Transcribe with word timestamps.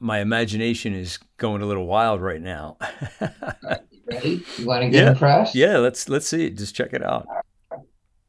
my 0.00 0.20
imagination 0.20 0.94
is 0.94 1.18
going 1.36 1.62
a 1.62 1.66
little 1.66 1.86
wild 1.86 2.20
right 2.20 2.40
now. 2.40 2.76
Ready? 4.06 4.44
You 4.56 4.66
want 4.66 4.82
to 4.82 4.90
get 4.90 5.04
yeah. 5.04 5.10
impressed? 5.10 5.54
Yeah, 5.54 5.78
let's 5.78 6.08
let's 6.08 6.26
see. 6.26 6.50
Just 6.50 6.74
check 6.74 6.92
it 6.92 7.02
out. 7.02 7.26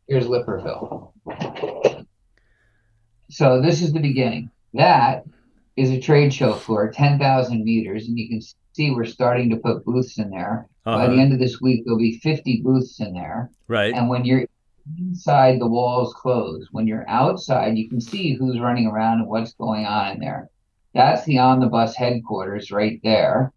Here's 0.08 0.26
Lipperville. 0.26 1.14
So 3.30 3.62
this 3.62 3.82
is 3.82 3.94
the 3.94 4.00
beginning. 4.00 4.50
That 4.74 5.24
is 5.78 5.92
a 5.92 6.00
trade 6.00 6.34
show 6.34 6.54
floor, 6.54 6.92
10,000 6.92 7.64
meters, 7.64 8.08
and 8.08 8.18
you 8.18 8.28
can 8.28 8.42
see 8.74 8.92
we're 8.92 9.06
starting 9.06 9.50
to 9.52 9.58
put 9.58 9.86
booths 9.86 10.18
in 10.18 10.30
there. 10.30 10.68
Uh-huh. 10.86 10.98
By 10.98 11.06
the 11.06 11.14
uh-huh. 11.14 11.22
end 11.22 11.34
of 11.34 11.40
this 11.40 11.62
week, 11.62 11.84
there'll 11.86 12.00
be 12.00 12.20
50 12.20 12.62
booths 12.64 13.00
in 13.00 13.14
there. 13.14 13.52
Right. 13.68 13.94
And 13.94 14.10
when 14.10 14.26
you're 14.26 14.46
inside, 14.98 15.60
the 15.60 15.68
walls 15.68 16.14
close. 16.14 16.68
When 16.72 16.88
you're 16.88 17.08
outside, 17.08 17.78
you 17.78 17.88
can 17.88 18.02
see 18.02 18.34
who's 18.34 18.60
running 18.60 18.88
around 18.88 19.20
and 19.20 19.28
what's 19.28 19.54
going 19.54 19.86
on 19.86 20.14
in 20.14 20.20
there. 20.20 20.50
That's 20.94 21.24
the 21.26 21.38
on 21.38 21.60
the 21.60 21.68
bus 21.68 21.96
headquarters 21.96 22.72
right 22.72 23.00
there. 23.04 23.54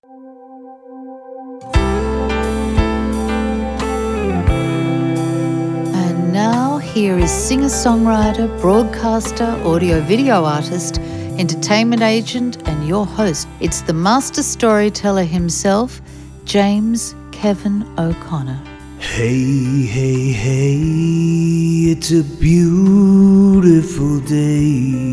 And 5.95 6.33
now 6.33 6.77
here 6.77 7.19
is 7.19 7.31
singer 7.31 7.69
songwriter, 7.69 8.61
broadcaster, 8.61 9.47
audio 9.65 10.03
video 10.03 10.45
artist, 10.45 10.99
entertainment 11.39 12.03
agent, 12.03 12.69
and 12.69 12.87
your 12.87 13.07
host. 13.07 13.49
It's 13.61 13.81
the 13.81 13.95
master 13.95 14.43
storyteller 14.43 15.25
himself, 15.25 16.03
James 16.45 17.15
Kevin 17.31 17.83
O'Connor. 17.99 18.61
Hey, 18.99 19.87
hey, 19.87 20.33
hey, 20.33 20.79
it's 21.93 22.11
a 22.11 22.23
beautiful 22.39 24.21
day. 24.21 25.12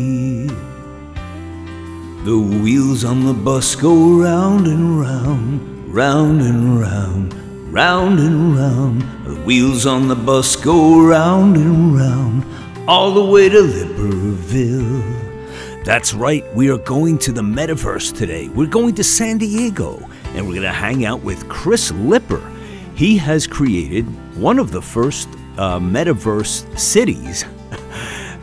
The 2.30 2.38
wheels 2.38 3.02
on 3.02 3.24
the 3.24 3.34
bus 3.34 3.74
go 3.74 4.20
round 4.20 4.68
and 4.68 5.00
round, 5.00 5.92
round 5.92 6.40
and 6.42 6.78
round, 6.78 7.34
round 7.72 8.20
and 8.20 8.56
round. 8.56 9.00
The 9.26 9.34
wheels 9.40 9.84
on 9.84 10.06
the 10.06 10.14
bus 10.14 10.54
go 10.54 11.00
round 11.00 11.56
and 11.56 11.92
round, 11.92 12.44
all 12.86 13.12
the 13.12 13.24
way 13.24 13.48
to 13.48 13.56
Lipperville. 13.56 15.02
That's 15.84 16.14
right, 16.14 16.44
we 16.54 16.70
are 16.70 16.78
going 16.78 17.18
to 17.18 17.32
the 17.32 17.42
metaverse 17.42 18.16
today. 18.16 18.46
We're 18.46 18.68
going 18.68 18.94
to 18.94 19.02
San 19.02 19.38
Diego, 19.38 19.98
and 20.26 20.46
we're 20.46 20.54
going 20.54 20.62
to 20.62 20.70
hang 20.70 21.04
out 21.04 21.24
with 21.24 21.48
Chris 21.48 21.90
Lipper. 21.90 22.48
He 22.94 23.16
has 23.16 23.48
created 23.48 24.04
one 24.36 24.60
of 24.60 24.70
the 24.70 24.80
first 24.80 25.28
uh, 25.58 25.80
metaverse 25.80 26.78
cities, 26.78 27.44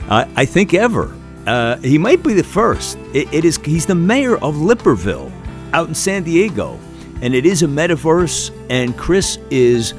uh, 0.09 0.25
I 0.35 0.43
think, 0.43 0.73
ever. 0.73 1.15
Uh, 1.47 1.77
he 1.77 1.97
might 1.97 2.21
be 2.23 2.33
the 2.33 2.43
first. 2.43 2.97
It, 3.13 3.33
it 3.33 3.45
is. 3.45 3.57
He's 3.63 3.85
the 3.85 3.95
mayor 3.95 4.35
of 4.35 4.55
Lipperville, 4.55 5.31
out 5.73 5.87
in 5.87 5.95
San 5.95 6.23
Diego, 6.23 6.77
and 7.21 7.33
it 7.33 7.45
is 7.45 7.63
a 7.63 7.67
metaverse. 7.67 8.51
And 8.69 8.95
Chris 8.97 9.37
is. 9.49 9.93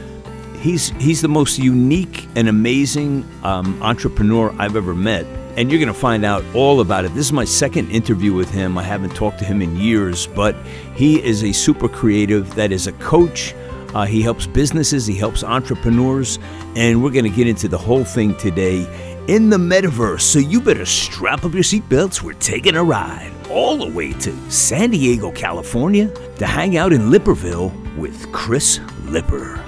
He's 0.60 0.90
he's 0.90 1.22
the 1.22 1.28
most 1.28 1.58
unique 1.58 2.28
and 2.36 2.48
amazing 2.48 3.26
um, 3.44 3.80
entrepreneur 3.82 4.54
I've 4.58 4.76
ever 4.76 4.92
met, 4.92 5.24
and 5.56 5.70
you're 5.70 5.78
going 5.78 5.86
to 5.86 5.98
find 5.98 6.24
out 6.24 6.44
all 6.52 6.80
about 6.80 7.04
it. 7.04 7.14
This 7.14 7.26
is 7.26 7.32
my 7.32 7.44
second 7.44 7.90
interview 7.90 8.34
with 8.34 8.50
him. 8.50 8.76
I 8.76 8.82
haven't 8.82 9.14
talked 9.14 9.38
to 9.38 9.44
him 9.44 9.62
in 9.62 9.76
years, 9.76 10.26
but 10.26 10.54
he 10.94 11.24
is 11.24 11.44
a 11.44 11.52
super 11.52 11.88
creative. 11.88 12.54
That 12.56 12.72
is 12.72 12.88
a 12.88 12.92
coach. 12.92 13.54
Uh, 13.94 14.04
he 14.04 14.20
helps 14.20 14.46
businesses, 14.46 15.06
he 15.06 15.16
helps 15.16 15.42
entrepreneurs, 15.42 16.38
and 16.76 17.02
we're 17.02 17.10
going 17.10 17.24
to 17.24 17.30
get 17.30 17.46
into 17.46 17.68
the 17.68 17.78
whole 17.78 18.04
thing 18.04 18.36
today 18.36 18.84
in 19.28 19.50
the 19.50 19.56
metaverse. 19.56 20.22
So 20.22 20.40
you 20.40 20.60
better 20.60 20.84
strap 20.84 21.44
up 21.44 21.54
your 21.54 21.62
seatbelts. 21.62 22.22
We're 22.22 22.32
taking 22.34 22.74
a 22.74 22.82
ride 22.82 23.30
all 23.50 23.78
the 23.78 23.90
way 23.90 24.12
to 24.12 24.50
San 24.50 24.90
Diego, 24.90 25.30
California 25.30 26.08
to 26.36 26.46
hang 26.46 26.76
out 26.76 26.92
in 26.92 27.10
Lipperville 27.10 27.72
with 27.96 28.30
Chris 28.32 28.80
Lipper. 29.04 29.64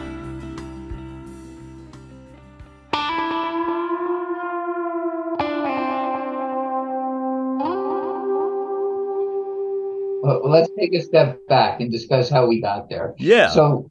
Well, 10.22 10.50
let's 10.50 10.70
take 10.78 10.94
a 10.94 11.00
step 11.00 11.38
back 11.48 11.80
and 11.80 11.90
discuss 11.90 12.28
how 12.28 12.46
we 12.46 12.60
got 12.60 12.90
there. 12.90 13.14
Yeah. 13.18 13.48
So 13.48 13.90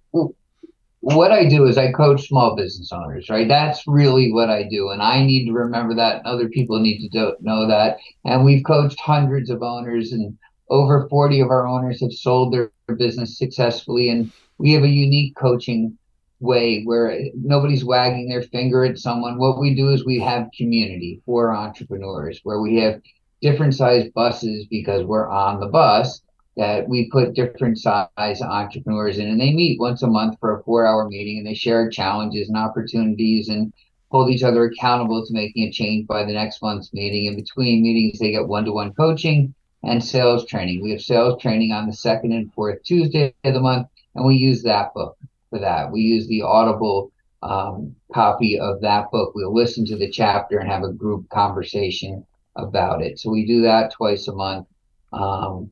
what 1.01 1.31
I 1.31 1.45
do 1.45 1.65
is 1.65 1.77
I 1.77 1.91
coach 1.91 2.27
small 2.27 2.55
business 2.55 2.91
owners, 2.91 3.29
right? 3.29 3.47
That's 3.47 3.83
really 3.87 4.33
what 4.33 4.49
I 4.49 4.63
do. 4.63 4.89
And 4.89 5.01
I 5.01 5.25
need 5.25 5.45
to 5.45 5.53
remember 5.53 5.95
that. 5.95 6.25
Other 6.25 6.49
people 6.49 6.79
need 6.79 6.99
to 6.99 7.09
do, 7.09 7.35
know 7.39 7.67
that. 7.67 7.99
And 8.25 8.43
we've 8.43 8.65
coached 8.65 8.99
hundreds 8.99 9.49
of 9.49 9.63
owners, 9.63 10.11
and 10.11 10.37
over 10.69 11.07
40 11.09 11.39
of 11.39 11.49
our 11.49 11.67
owners 11.67 12.01
have 12.01 12.11
sold 12.11 12.53
their 12.53 12.71
business 12.97 13.37
successfully. 13.37 14.09
And 14.09 14.31
we 14.57 14.73
have 14.73 14.83
a 14.83 14.89
unique 14.89 15.35
coaching 15.37 15.97
way 16.41 16.83
where 16.83 17.17
nobody's 17.33 17.85
wagging 17.85 18.27
their 18.27 18.43
finger 18.43 18.83
at 18.83 18.97
someone. 18.97 19.37
What 19.37 19.59
we 19.59 19.75
do 19.75 19.89
is 19.89 20.05
we 20.05 20.19
have 20.19 20.49
community 20.57 21.21
for 21.25 21.53
entrepreneurs 21.53 22.41
where 22.43 22.61
we 22.61 22.77
have 22.77 23.01
different 23.41 23.73
size 23.73 24.09
buses 24.13 24.65
because 24.69 25.05
we're 25.05 25.29
on 25.29 25.61
the 25.61 25.67
bus 25.67 26.21
that 26.59 26.89
we 26.89 27.09
put 27.09 27.33
different 27.33 27.79
size 27.79 28.41
entrepreneurs 28.41 29.17
in 29.17 29.29
and 29.29 29.39
they 29.39 29.53
meet 29.53 29.79
once 29.79 30.03
a 30.03 30.07
month 30.07 30.37
for 30.41 30.59
a 30.59 30.63
four 30.63 30.85
hour 30.85 31.07
meeting 31.07 31.37
and 31.37 31.47
they 31.47 31.53
share 31.53 31.89
challenges 31.89 32.49
and 32.49 32.57
opportunities 32.57 33.47
and 33.47 33.71
hold 34.11 34.29
each 34.29 34.43
other 34.43 34.65
accountable 34.65 35.25
to 35.25 35.33
making 35.33 35.63
a 35.63 35.71
change 35.71 36.05
by 36.05 36.25
the 36.25 36.33
next 36.33 36.61
month's 36.61 36.91
meeting. 36.91 37.27
In 37.27 37.37
between 37.37 37.81
meetings, 37.81 38.19
they 38.19 38.31
get 38.31 38.45
one 38.45 38.65
to 38.65 38.73
one 38.73 38.93
coaching 38.93 39.53
and 39.83 40.03
sales 40.03 40.45
training. 40.47 40.83
We 40.83 40.91
have 40.91 41.01
sales 41.01 41.41
training 41.41 41.71
on 41.71 41.87
the 41.87 41.93
second 41.93 42.33
and 42.33 42.53
fourth 42.53 42.83
Tuesday 42.83 43.33
of 43.45 43.53
the 43.53 43.61
month, 43.61 43.87
and 44.15 44.25
we 44.25 44.35
use 44.35 44.61
that 44.63 44.93
book 44.93 45.17
for 45.49 45.59
that. 45.59 45.89
We 45.89 46.01
use 46.01 46.27
the 46.27 46.41
Audible 46.41 47.13
um, 47.41 47.95
copy 48.13 48.59
of 48.59 48.81
that 48.81 49.11
book. 49.11 49.31
We'll 49.33 49.55
listen 49.55 49.85
to 49.85 49.97
the 49.97 50.11
chapter 50.11 50.59
and 50.59 50.69
have 50.69 50.83
a 50.83 50.91
group 50.91 51.29
conversation 51.29 52.25
about 52.57 53.01
it. 53.01 53.17
So 53.17 53.29
we 53.29 53.45
do 53.45 53.61
that 53.61 53.93
twice 53.93 54.27
a 54.27 54.33
month. 54.33 54.67
Um, 55.13 55.71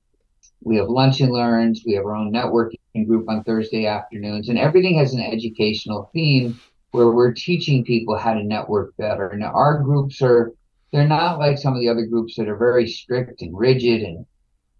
we 0.68 0.76
have 0.76 0.90
lunch 0.90 1.22
and 1.22 1.32
learns. 1.32 1.84
We 1.86 1.94
have 1.94 2.06
our 2.06 2.16
own 2.16 2.34
networking 2.34 3.08
group 3.08 3.30
on 3.30 3.44
Thursday 3.44 3.86
afternoons, 3.86 4.50
and 4.50 4.60
everything 4.60 4.98
has 4.98 5.14
an 5.14 5.22
educational 5.22 6.10
theme 6.14 6.60
where 6.92 7.12
we're 7.12 7.34
teaching 7.34 7.86
people 7.86 8.18
how 8.18 8.34
to 8.34 8.44
network 8.44 8.96
better. 8.98 9.34
Now, 9.38 9.54
our 9.54 9.82
groups 9.82 10.22
are 10.22 10.52
they're 10.92 11.08
not 11.08 11.40
like 11.40 11.58
some 11.58 11.74
of 11.74 11.80
the 11.80 11.90
other 11.90 12.06
groups 12.06 12.36
that 12.36 12.50
are 12.50 12.58
very 12.58 12.88
strict 12.88 13.42
and 13.42 13.58
rigid 13.58 14.02
and 14.02 14.26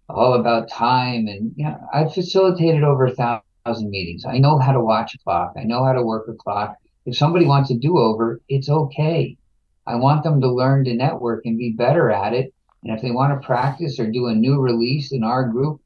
all 0.08 0.34
about 0.34 0.70
time. 0.70 1.26
And 1.26 1.52
you 1.56 1.64
know, 1.64 1.78
I've 1.92 2.12
facilitated 2.12 2.82
over 2.82 3.06
a 3.06 3.14
thousand 3.14 3.90
meetings. 3.90 4.24
I 4.26 4.38
know 4.38 4.58
how 4.58 4.72
to 4.72 4.80
watch 4.80 5.14
a 5.14 5.18
clock. 5.18 5.54
I 5.56 5.64
know 5.64 5.84
how 5.84 5.92
to 5.92 6.02
work 6.02 6.28
a 6.28 6.34
clock. 6.34 6.76
If 7.06 7.16
somebody 7.16 7.46
wants 7.46 7.70
a 7.70 7.74
do 7.74 7.98
over, 7.98 8.40
it's 8.48 8.68
okay. 8.68 9.38
I 9.86 9.96
want 9.96 10.22
them 10.22 10.42
to 10.42 10.52
learn 10.52 10.84
to 10.84 10.94
network 10.94 11.46
and 11.46 11.56
be 11.56 11.72
better 11.72 12.10
at 12.10 12.34
it 12.34 12.52
and 12.84 12.94
if 12.94 13.02
they 13.02 13.10
want 13.10 13.40
to 13.40 13.46
practice 13.46 13.98
or 13.98 14.10
do 14.10 14.26
a 14.26 14.34
new 14.34 14.60
release 14.60 15.12
in 15.12 15.24
our 15.24 15.48
group, 15.48 15.80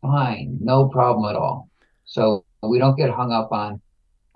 fine, 0.00 0.58
no 0.60 0.88
problem 0.88 1.30
at 1.30 1.36
all. 1.36 1.68
So 2.04 2.44
we 2.62 2.78
don't 2.78 2.96
get 2.96 3.10
hung 3.10 3.32
up 3.32 3.52
on 3.52 3.80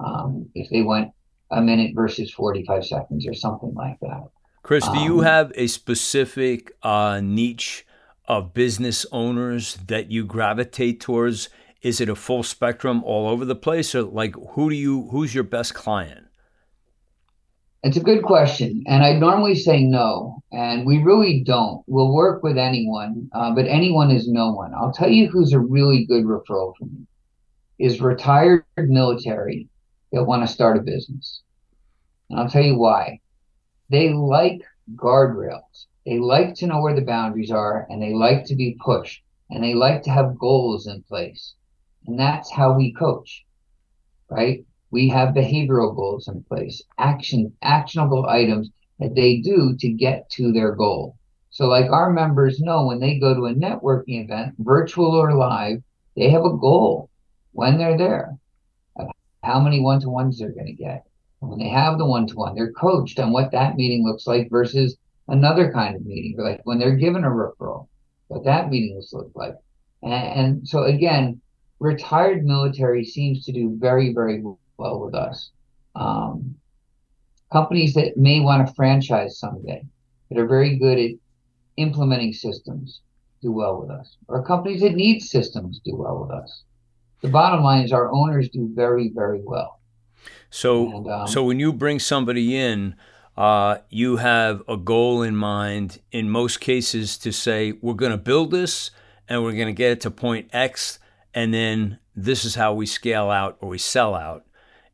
um, 0.00 0.48
if 0.54 0.70
they 0.70 0.82
went 0.82 1.10
a 1.50 1.60
minute 1.60 1.92
versus 1.94 2.30
45 2.32 2.86
seconds 2.86 3.26
or 3.26 3.34
something 3.34 3.74
like 3.74 3.98
that. 4.00 4.24
Chris, 4.62 4.86
do 4.88 4.98
you 4.98 5.20
um, 5.20 5.24
have 5.24 5.52
a 5.54 5.68
specific 5.68 6.72
uh, 6.82 7.20
niche 7.22 7.86
of 8.26 8.52
business 8.52 9.06
owners 9.12 9.78
that 9.86 10.10
you 10.10 10.24
gravitate 10.24 11.00
towards? 11.00 11.48
Is 11.82 12.00
it 12.00 12.08
a 12.08 12.16
full 12.16 12.42
spectrum 12.42 13.04
all 13.04 13.28
over 13.28 13.44
the 13.44 13.54
place, 13.54 13.94
or 13.94 14.02
like 14.02 14.34
who 14.50 14.70
do 14.70 14.74
you 14.74 15.08
who's 15.10 15.34
your 15.34 15.44
best 15.44 15.74
client? 15.74 16.25
It's 17.86 17.96
a 17.96 18.00
good 18.00 18.24
question, 18.24 18.82
and 18.88 19.04
I 19.04 19.12
normally 19.12 19.54
say 19.54 19.84
no, 19.84 20.42
and 20.50 20.84
we 20.84 21.04
really 21.04 21.44
don't. 21.44 21.84
We'll 21.86 22.12
work 22.12 22.42
with 22.42 22.58
anyone, 22.58 23.30
uh, 23.32 23.54
but 23.54 23.68
anyone 23.68 24.10
is 24.10 24.28
no 24.28 24.50
one. 24.50 24.74
I'll 24.74 24.92
tell 24.92 25.08
you 25.08 25.28
who's 25.28 25.52
a 25.52 25.60
really 25.60 26.04
good 26.04 26.24
referral 26.24 26.74
for 26.76 26.86
me 26.86 27.06
is 27.78 28.00
retired 28.00 28.64
military 28.76 29.68
that 30.10 30.24
want 30.24 30.42
to 30.44 30.52
start 30.52 30.76
a 30.76 30.80
business, 30.80 31.42
and 32.28 32.40
I'll 32.40 32.48
tell 32.48 32.64
you 32.64 32.76
why. 32.76 33.20
They 33.88 34.12
like 34.12 34.62
guardrails. 34.96 35.86
They 36.04 36.18
like 36.18 36.56
to 36.56 36.66
know 36.66 36.82
where 36.82 36.96
the 36.96 37.02
boundaries 37.02 37.52
are, 37.52 37.86
and 37.88 38.02
they 38.02 38.14
like 38.14 38.46
to 38.46 38.56
be 38.56 38.76
pushed, 38.84 39.22
and 39.48 39.62
they 39.62 39.74
like 39.74 40.02
to 40.02 40.10
have 40.10 40.40
goals 40.40 40.88
in 40.88 41.04
place, 41.04 41.54
and 42.08 42.18
that's 42.18 42.50
how 42.50 42.72
we 42.76 42.92
coach, 42.94 43.44
right? 44.28 44.64
We 44.90 45.08
have 45.08 45.34
behavioral 45.34 45.94
goals 45.94 46.28
in 46.28 46.42
place, 46.44 46.82
action, 46.98 47.52
actionable 47.62 48.26
items 48.26 48.70
that 48.98 49.14
they 49.14 49.38
do 49.38 49.76
to 49.78 49.88
get 49.88 50.28
to 50.30 50.52
their 50.52 50.74
goal. 50.74 51.16
So, 51.50 51.66
like 51.66 51.90
our 51.90 52.12
members 52.12 52.60
know 52.60 52.86
when 52.86 53.00
they 53.00 53.18
go 53.18 53.34
to 53.34 53.46
a 53.46 53.54
networking 53.54 54.24
event, 54.24 54.54
virtual 54.58 55.14
or 55.14 55.34
live, 55.34 55.82
they 56.16 56.30
have 56.30 56.44
a 56.44 56.56
goal 56.56 57.10
when 57.52 57.78
they're 57.78 57.98
there 57.98 58.38
how 59.46 59.60
many 59.60 59.80
one 59.80 60.00
to 60.00 60.10
ones 60.10 60.38
they're 60.38 60.50
going 60.50 60.66
to 60.66 60.72
get. 60.72 61.06
When 61.38 61.58
they 61.58 61.68
have 61.68 61.98
the 61.98 62.06
one 62.06 62.26
to 62.26 62.34
one, 62.34 62.54
they're 62.54 62.72
coached 62.72 63.20
on 63.20 63.32
what 63.32 63.52
that 63.52 63.76
meeting 63.76 64.04
looks 64.04 64.26
like 64.26 64.50
versus 64.50 64.96
another 65.28 65.72
kind 65.72 65.94
of 65.94 66.04
meeting. 66.04 66.36
Like 66.38 66.60
when 66.64 66.78
they're 66.78 66.96
given 66.96 67.24
a 67.24 67.28
referral, 67.28 67.86
what 68.26 68.44
that 68.44 68.70
meetings 68.70 69.10
look 69.12 69.30
like. 69.34 69.54
And, 70.02 70.12
and 70.12 70.68
so 70.68 70.82
again, 70.82 71.40
retired 71.78 72.44
military 72.44 73.04
seems 73.04 73.44
to 73.44 73.52
do 73.52 73.76
very, 73.78 74.12
very 74.12 74.42
well 74.42 74.58
with 74.78 75.14
us. 75.14 75.50
Um, 75.94 76.56
companies 77.52 77.94
that 77.94 78.16
may 78.16 78.40
want 78.40 78.66
to 78.66 78.74
franchise 78.74 79.38
someday 79.38 79.84
that 80.28 80.38
are 80.38 80.46
very 80.46 80.76
good 80.76 80.98
at 80.98 81.10
implementing 81.76 82.32
systems 82.32 83.00
do 83.42 83.52
well 83.52 83.80
with 83.80 83.90
us, 83.90 84.16
or 84.28 84.42
companies 84.42 84.80
that 84.80 84.94
need 84.94 85.20
systems 85.20 85.80
do 85.84 85.94
well 85.94 86.20
with 86.20 86.30
us. 86.30 86.62
The 87.20 87.28
bottom 87.28 87.62
line 87.62 87.84
is 87.84 87.92
our 87.92 88.10
owners 88.12 88.48
do 88.48 88.70
very, 88.74 89.10
very 89.14 89.40
well. 89.42 89.80
So, 90.50 90.90
and, 90.90 91.10
um, 91.10 91.28
so 91.28 91.44
when 91.44 91.60
you 91.60 91.72
bring 91.72 91.98
somebody 91.98 92.56
in, 92.56 92.94
uh, 93.36 93.78
you 93.90 94.16
have 94.16 94.62
a 94.68 94.76
goal 94.76 95.22
in 95.22 95.36
mind. 95.36 96.00
In 96.12 96.30
most 96.30 96.60
cases, 96.60 97.18
to 97.18 97.32
say 97.32 97.72
we're 97.82 97.94
going 97.94 98.12
to 98.12 98.18
build 98.18 98.50
this 98.50 98.90
and 99.28 99.42
we're 99.42 99.52
going 99.52 99.66
to 99.66 99.72
get 99.72 99.92
it 99.92 100.00
to 100.02 100.10
point 100.10 100.48
X, 100.52 100.98
and 101.34 101.52
then 101.52 101.98
this 102.14 102.44
is 102.44 102.54
how 102.54 102.72
we 102.72 102.86
scale 102.86 103.30
out 103.30 103.58
or 103.60 103.68
we 103.68 103.78
sell 103.78 104.14
out. 104.14 104.45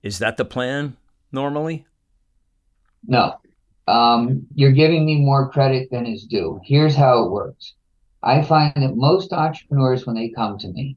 Is 0.02 0.18
that 0.18 0.36
the 0.36 0.44
plan 0.44 0.96
normally? 1.30 1.86
No. 3.06 3.36
Um, 3.86 4.46
you're 4.54 4.72
giving 4.72 5.04
me 5.04 5.20
more 5.20 5.50
credit 5.50 5.90
than 5.90 6.06
is 6.06 6.26
due. 6.26 6.60
Here's 6.64 6.94
how 6.94 7.24
it 7.24 7.30
works. 7.30 7.74
I 8.22 8.42
find 8.42 8.72
that 8.76 8.96
most 8.96 9.32
entrepreneurs, 9.32 10.06
when 10.06 10.14
they 10.14 10.28
come 10.28 10.58
to 10.58 10.68
me, 10.68 10.96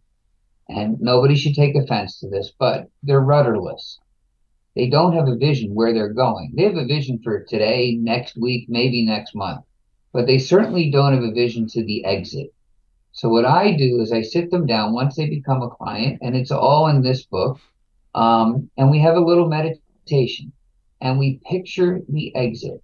and 0.70 1.00
nobody 1.00 1.36
should 1.36 1.56
take 1.56 1.76
offense 1.76 2.20
to 2.20 2.30
this, 2.30 2.52
but 2.58 2.90
they're 3.04 3.22
rudderless. 3.22 4.00
They 4.76 4.90
don't 4.90 5.14
have 5.14 5.28
a 5.28 5.36
vision 5.36 5.74
where 5.74 5.94
they're 5.94 6.14
going. 6.14 6.54
They 6.56 6.64
have 6.64 6.76
a 6.76 6.86
vision 6.86 7.20
for 7.24 7.44
today, 7.44 7.96
next 7.96 8.36
week, 8.38 8.68
maybe 8.68 9.06
next 9.06 9.36
month, 9.36 9.64
but 10.14 10.28
they 10.28 10.38
certainly 10.38 10.92
don't 10.92 11.14
have 11.14 11.24
a 11.24 11.32
vision 11.32 11.68
to 11.68 11.84
the 11.84 12.04
exit. 12.06 12.54
So 13.14 13.30
what 13.30 13.46
I 13.46 13.72
do 13.72 14.02
is 14.02 14.12
I 14.12 14.22
sit 14.22 14.52
them 14.52 14.66
down 14.66 14.94
once 14.94 15.16
they 15.16 15.30
become 15.30 15.62
a 15.62 15.70
client, 15.70 16.20
and 16.22 16.36
it's 16.36 16.52
all 16.52 16.88
in 16.88 17.02
this 17.02 17.26
book. 17.26 17.60
Um, 18.16 18.70
and 18.78 18.90
we 18.90 19.00
have 19.02 19.18
a 19.18 19.20
little 19.20 19.50
meditation, 19.50 20.54
and 21.02 21.20
we 21.20 21.42
picture 21.46 22.00
the 22.08 22.34
exit, 22.36 22.82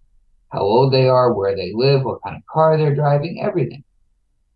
how 0.50 0.60
old 0.60 0.92
they 0.92 1.08
are, 1.08 1.34
where 1.34 1.56
they 1.56 1.72
live, 1.74 2.04
what 2.04 2.22
kind 2.22 2.36
of 2.36 2.46
car 2.46 2.78
they're 2.78 2.94
driving, 2.94 3.42
everything. 3.42 3.84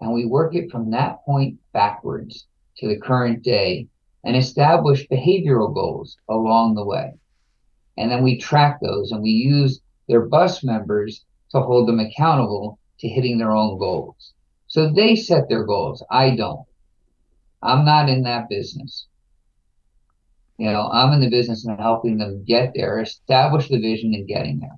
And 0.01 0.13
we 0.13 0.25
work 0.25 0.53
it 0.53 0.69
from 0.69 0.91
that 0.91 1.23
point 1.25 1.57
backwards 1.71 2.45
to 2.77 2.89
the 2.89 2.99
current 2.99 3.41
day 3.41 3.87
and 4.25 4.35
establish 4.35 5.07
behavioral 5.07 5.73
goals 5.73 6.17
along 6.27 6.75
the 6.75 6.85
way. 6.85 7.13
And 7.97 8.11
then 8.11 8.21
we 8.21 8.37
track 8.37 8.79
those 8.81 9.13
and 9.13 9.23
we 9.23 9.29
use 9.29 9.79
their 10.09 10.25
bus 10.25 10.61
members 10.61 11.23
to 11.51 11.61
hold 11.61 11.87
them 11.87 12.01
accountable 12.01 12.79
to 12.99 13.07
hitting 13.07 13.37
their 13.37 13.55
own 13.55 13.79
goals. 13.79 14.33
So 14.67 14.91
they 14.91 15.15
set 15.15 15.47
their 15.47 15.63
goals. 15.63 16.03
I 16.11 16.35
don't. 16.35 16.65
I'm 17.63 17.85
not 17.85 18.09
in 18.09 18.23
that 18.23 18.49
business. 18.49 19.07
You 20.57 20.71
know, 20.71 20.89
I'm 20.91 21.11
in 21.13 21.19
the 21.19 21.29
business 21.29 21.67
of 21.67 21.77
helping 21.79 22.17
them 22.17 22.43
get 22.45 22.71
there, 22.75 23.01
establish 23.01 23.67
the 23.67 23.79
vision 23.79 24.13
and 24.13 24.27
getting 24.27 24.59
there. 24.59 24.77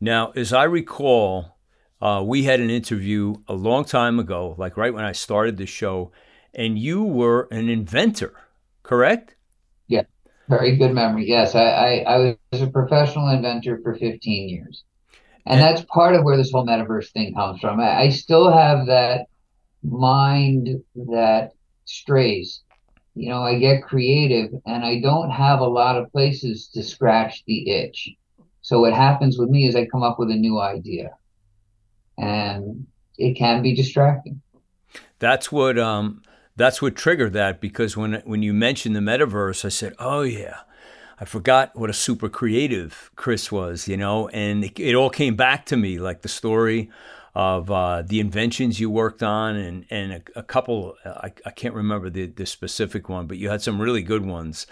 Now, 0.00 0.32
as 0.32 0.52
I 0.52 0.64
recall, 0.64 1.56
uh, 2.00 2.22
we 2.24 2.44
had 2.44 2.60
an 2.60 2.68
interview 2.68 3.36
a 3.48 3.54
long 3.54 3.84
time 3.84 4.18
ago, 4.18 4.54
like 4.58 4.76
right 4.76 4.92
when 4.92 5.04
I 5.04 5.12
started 5.12 5.56
the 5.56 5.66
show, 5.66 6.12
and 6.52 6.78
you 6.78 7.02
were 7.02 7.48
an 7.50 7.68
inventor, 7.70 8.34
correct? 8.82 9.34
Yeah, 9.88 10.02
very 10.48 10.76
good 10.76 10.92
memory. 10.92 11.26
Yes, 11.26 11.54
I, 11.54 11.64
I, 11.64 12.14
I 12.14 12.36
was 12.52 12.60
a 12.60 12.66
professional 12.66 13.28
inventor 13.28 13.80
for 13.82 13.94
15 13.94 14.48
years. 14.48 14.84
And 15.46 15.60
that's 15.60 15.84
part 15.84 16.14
of 16.14 16.24
where 16.24 16.36
this 16.36 16.50
whole 16.50 16.66
metaverse 16.66 17.12
thing 17.12 17.34
comes 17.34 17.60
from. 17.60 17.80
I, 17.80 18.02
I 18.02 18.08
still 18.08 18.50
have 18.50 18.86
that 18.86 19.26
mind 19.82 20.82
that 20.94 21.52
strays. 21.84 22.62
You 23.14 23.28
know, 23.28 23.42
I 23.42 23.58
get 23.58 23.84
creative 23.84 24.50
and 24.66 24.84
I 24.84 25.00
don't 25.00 25.30
have 25.30 25.60
a 25.60 25.66
lot 25.66 25.96
of 25.96 26.10
places 26.10 26.68
to 26.74 26.82
scratch 26.82 27.44
the 27.46 27.70
itch. 27.70 28.10
So 28.62 28.80
what 28.80 28.92
happens 28.92 29.38
with 29.38 29.50
me 29.50 29.66
is 29.66 29.76
I 29.76 29.86
come 29.86 30.02
up 30.02 30.18
with 30.18 30.30
a 30.30 30.36
new 30.36 30.58
idea 30.60 31.10
and 32.18 32.86
it 33.18 33.34
can 33.34 33.62
be 33.62 33.74
distracting. 33.74 34.40
That's 35.18 35.52
what 35.52 35.78
um 35.78 36.22
that's 36.56 36.80
what 36.80 36.96
triggered 36.96 37.32
that 37.34 37.60
because 37.60 37.96
when 37.96 38.22
when 38.24 38.42
you 38.42 38.52
mentioned 38.52 38.96
the 38.96 39.00
metaverse, 39.00 39.64
I 39.64 39.68
said, 39.68 39.94
"Oh 39.98 40.22
yeah, 40.22 40.60
I 41.18 41.24
forgot 41.24 41.76
what 41.76 41.90
a 41.90 41.94
super 41.94 42.28
creative 42.28 43.10
Chris 43.16 43.50
was, 43.50 43.88
you 43.88 43.96
know, 43.96 44.28
and 44.28 44.64
it, 44.64 44.78
it 44.78 44.94
all 44.94 45.10
came 45.10 45.36
back 45.36 45.66
to 45.66 45.76
me 45.76 45.98
like 45.98 46.22
the 46.22 46.28
story 46.28 46.90
of 47.34 47.70
uh, 47.70 48.02
the 48.02 48.20
inventions 48.20 48.78
you 48.78 48.88
worked 48.88 49.22
on 49.22 49.56
and, 49.56 49.84
and 49.90 50.12
a, 50.12 50.22
a 50.36 50.42
couple, 50.42 50.96
I, 51.04 51.32
I 51.44 51.50
can't 51.50 51.74
remember 51.74 52.08
the, 52.08 52.26
the 52.26 52.46
specific 52.46 53.08
one, 53.08 53.26
but 53.26 53.38
you 53.38 53.50
had 53.50 53.60
some 53.60 53.80
really 53.80 54.02
good 54.02 54.24
ones. 54.24 54.66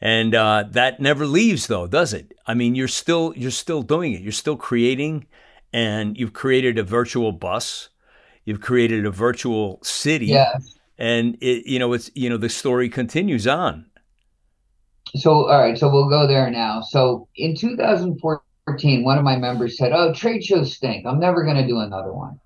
And 0.00 0.34
uh, 0.34 0.64
that 0.70 1.00
never 1.00 1.26
leaves 1.26 1.66
though, 1.66 1.86
does 1.86 2.14
it? 2.14 2.32
I 2.46 2.54
mean, 2.54 2.74
you're 2.74 2.88
still, 2.88 3.34
you're 3.36 3.50
still 3.50 3.82
doing 3.82 4.14
it. 4.14 4.22
You're 4.22 4.32
still 4.32 4.56
creating 4.56 5.26
and 5.72 6.16
you've 6.16 6.32
created 6.32 6.78
a 6.78 6.82
virtual 6.82 7.32
bus. 7.32 7.90
You've 8.44 8.60
created 8.62 9.04
a 9.04 9.10
virtual 9.10 9.78
city. 9.82 10.26
Yeah. 10.26 10.58
And 10.96 11.36
it, 11.42 11.66
you 11.66 11.78
know, 11.78 11.92
it's, 11.92 12.10
you 12.14 12.30
know, 12.30 12.38
the 12.38 12.48
story 12.48 12.88
continues 12.88 13.46
on 13.46 13.84
so 15.16 15.48
all 15.48 15.58
right 15.58 15.78
so 15.78 15.88
we'll 15.88 16.08
go 16.08 16.26
there 16.26 16.50
now 16.50 16.80
so 16.80 17.26
in 17.36 17.56
2014 17.56 18.40
one 19.02 19.18
of 19.18 19.24
my 19.24 19.36
members 19.36 19.76
said 19.76 19.92
oh 19.92 20.12
trade 20.12 20.44
shows 20.44 20.74
stink. 20.74 21.06
I'm 21.06 21.20
never 21.20 21.44
going 21.44 21.56
to 21.56 21.66
do 21.66 21.78
another 21.78 22.12
one. 22.12 22.40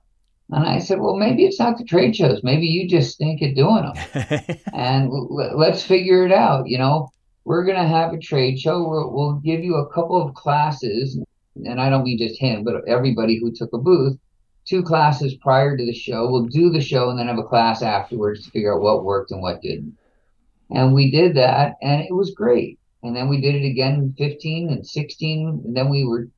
And 0.51 0.67
i 0.67 0.79
said 0.79 1.01
well 1.01 1.17
maybe 1.17 1.45
it's 1.45 1.59
not 1.59 1.79
the 1.79 1.85
trade 1.85 2.15
shows. 2.17 2.43
Maybe 2.43 2.67
you 2.67 2.89
just 2.89 3.15
stink 3.15 3.43
at 3.43 3.55
doing 3.55 3.85
them 3.85 4.49
and 4.75 5.11
l- 5.11 5.59
let's 5.59 5.83
figure 5.83 6.25
it 6.27 6.33
out 6.33 6.69
you 6.69 6.79
know? 6.79 7.11
We're 7.45 7.65
going 7.65 7.81
to 7.81 7.89
have 7.89 8.13
a 8.13 8.19
trade 8.19 8.61
show. 8.61 8.89
We'll, 8.89 9.13
we'll 9.13 9.35
give 9.41 9.65
you 9.65 9.75
a 9.75 9.93
couple 9.93 10.21
of 10.21 10.35
classes 10.35 11.19
and 11.57 11.81
i 11.81 11.91
don't 11.91 12.05
mean 12.05 12.19
just 12.19 12.41
him 12.41 12.65
but 12.65 12.89
everybody 12.89 13.39
who 13.39 13.53
took 13.53 13.73
a 13.73 13.79
booth. 13.79 14.19
Two 14.65 14.83
classes 14.83 15.35
prior 15.35 15.77
to 15.77 15.85
the 15.85 15.93
show. 15.93 16.31
We'll 16.31 16.47
do 16.47 16.71
the 16.71 16.81
show 16.81 17.11
and 17.11 17.19
then 17.19 17.27
have 17.27 17.39
a 17.39 17.43
class 17.43 17.83
afterwards 17.83 18.45
to 18.45 18.51
figure 18.53 18.75
out 18.75 18.81
what 18.81 19.05
worked 19.05 19.33
and 19.33 19.43
what 19.43 19.61
didn't. 19.61 19.97
And 20.71 20.95
we 20.95 21.11
did 21.11 21.37
that, 21.37 21.77
and 21.83 22.01
it 22.03 22.15
was 22.15 22.31
great. 22.31 22.79
And 23.03 23.17
then 23.17 23.29
we 23.29 23.41
did 23.41 23.57
it 23.57 23.67
again 23.67 23.95
in 23.95 24.15
15 24.17 24.71
and 24.71 24.87
16. 24.87 25.63
And 25.65 25.77
then 25.77 25.89
we 25.89 26.05
were 26.05 26.29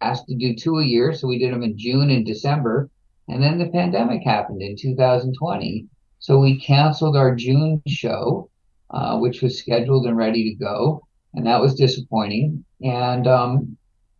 asked 0.00 0.26
to 0.28 0.34
do 0.34 0.54
two 0.54 0.78
a 0.78 0.84
year. 0.84 1.12
So 1.12 1.28
we 1.28 1.38
did 1.38 1.52
them 1.52 1.62
in 1.62 1.76
June 1.76 2.10
and 2.10 2.24
December. 2.24 2.88
And 3.28 3.42
then 3.42 3.58
the 3.58 3.68
pandemic 3.68 4.22
happened 4.24 4.62
in 4.62 4.76
2020. 4.76 5.86
So 6.18 6.38
we 6.38 6.58
canceled 6.58 7.16
our 7.16 7.34
June 7.34 7.82
show, 7.86 8.48
uh, 8.90 9.18
which 9.18 9.42
was 9.42 9.58
scheduled 9.58 10.06
and 10.06 10.16
ready 10.16 10.50
to 10.50 10.64
go. 10.64 11.06
And 11.34 11.46
that 11.46 11.60
was 11.60 11.74
disappointing. 11.74 12.64
And 12.82 13.26
um, 13.26 13.76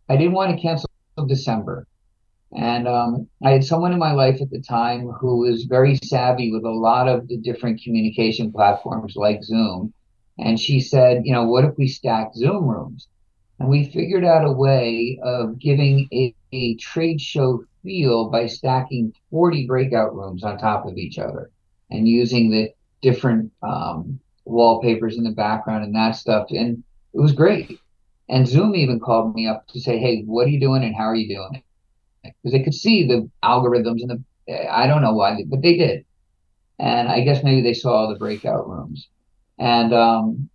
I 0.09 0.17
didn't 0.17 0.33
want 0.33 0.55
to 0.55 0.61
cancel 0.61 0.89
December. 1.27 1.87
And 2.55 2.87
um, 2.87 3.27
I 3.43 3.51
had 3.51 3.63
someone 3.63 3.91
in 3.91 3.99
my 3.99 4.13
life 4.13 4.41
at 4.41 4.51
the 4.51 4.61
time 4.61 5.09
who 5.19 5.39
was 5.39 5.63
very 5.63 5.97
savvy 6.03 6.51
with 6.51 6.63
a 6.63 6.69
lot 6.69 7.07
of 7.07 7.27
the 7.27 7.37
different 7.37 7.81
communication 7.81 8.51
platforms 8.51 9.15
like 9.15 9.43
Zoom. 9.43 9.93
And 10.37 10.59
she 10.59 10.79
said, 10.79 11.21
you 11.25 11.33
know, 11.33 11.45
what 11.45 11.65
if 11.65 11.77
we 11.77 11.87
stack 11.87 12.33
Zoom 12.33 12.67
rooms? 12.67 13.07
And 13.59 13.69
we 13.69 13.89
figured 13.89 14.25
out 14.25 14.45
a 14.45 14.51
way 14.51 15.19
of 15.23 15.59
giving 15.59 16.07
a, 16.11 16.35
a 16.51 16.75
trade 16.75 17.21
show 17.21 17.63
feel 17.83 18.29
by 18.29 18.47
stacking 18.47 19.13
40 19.31 19.65
breakout 19.67 20.13
rooms 20.13 20.43
on 20.43 20.57
top 20.57 20.85
of 20.85 20.97
each 20.97 21.17
other 21.17 21.51
and 21.89 22.07
using 22.07 22.51
the 22.51 22.71
different 23.01 23.51
um, 23.63 24.19
wallpapers 24.43 25.17
in 25.17 25.23
the 25.23 25.31
background 25.31 25.85
and 25.85 25.95
that 25.95 26.15
stuff. 26.15 26.47
And 26.49 26.83
it 27.13 27.19
was 27.19 27.31
great. 27.31 27.79
And 28.27 28.47
Zoom 28.47 28.75
even 28.75 28.99
called 28.99 29.35
me 29.35 29.47
up 29.47 29.67
to 29.69 29.79
say, 29.79 29.99
hey, 29.99 30.23
what 30.25 30.47
are 30.47 30.49
you 30.49 30.59
doing 30.59 30.83
and 30.83 30.95
how 30.95 31.05
are 31.05 31.15
you 31.15 31.33
doing 31.33 31.55
it? 31.55 31.63
because 32.25 32.51
they 32.51 32.63
could 32.63 32.73
see 32.73 33.07
the 33.07 33.29
algorithms 33.43 34.01
and 34.01 34.09
the 34.09 34.23
I 34.71 34.87
don't 34.87 35.01
know 35.01 35.13
why, 35.13 35.43
but 35.47 35.61
they 35.61 35.75
did. 35.75 36.05
And 36.77 37.07
I 37.07 37.21
guess 37.21 37.43
maybe 37.43 37.61
they 37.61 37.73
saw 37.73 37.93
all 37.93 38.09
the 38.09 38.19
breakout 38.19 38.67
rooms. 38.67 39.07
And 39.57 39.93
um, 39.93 40.49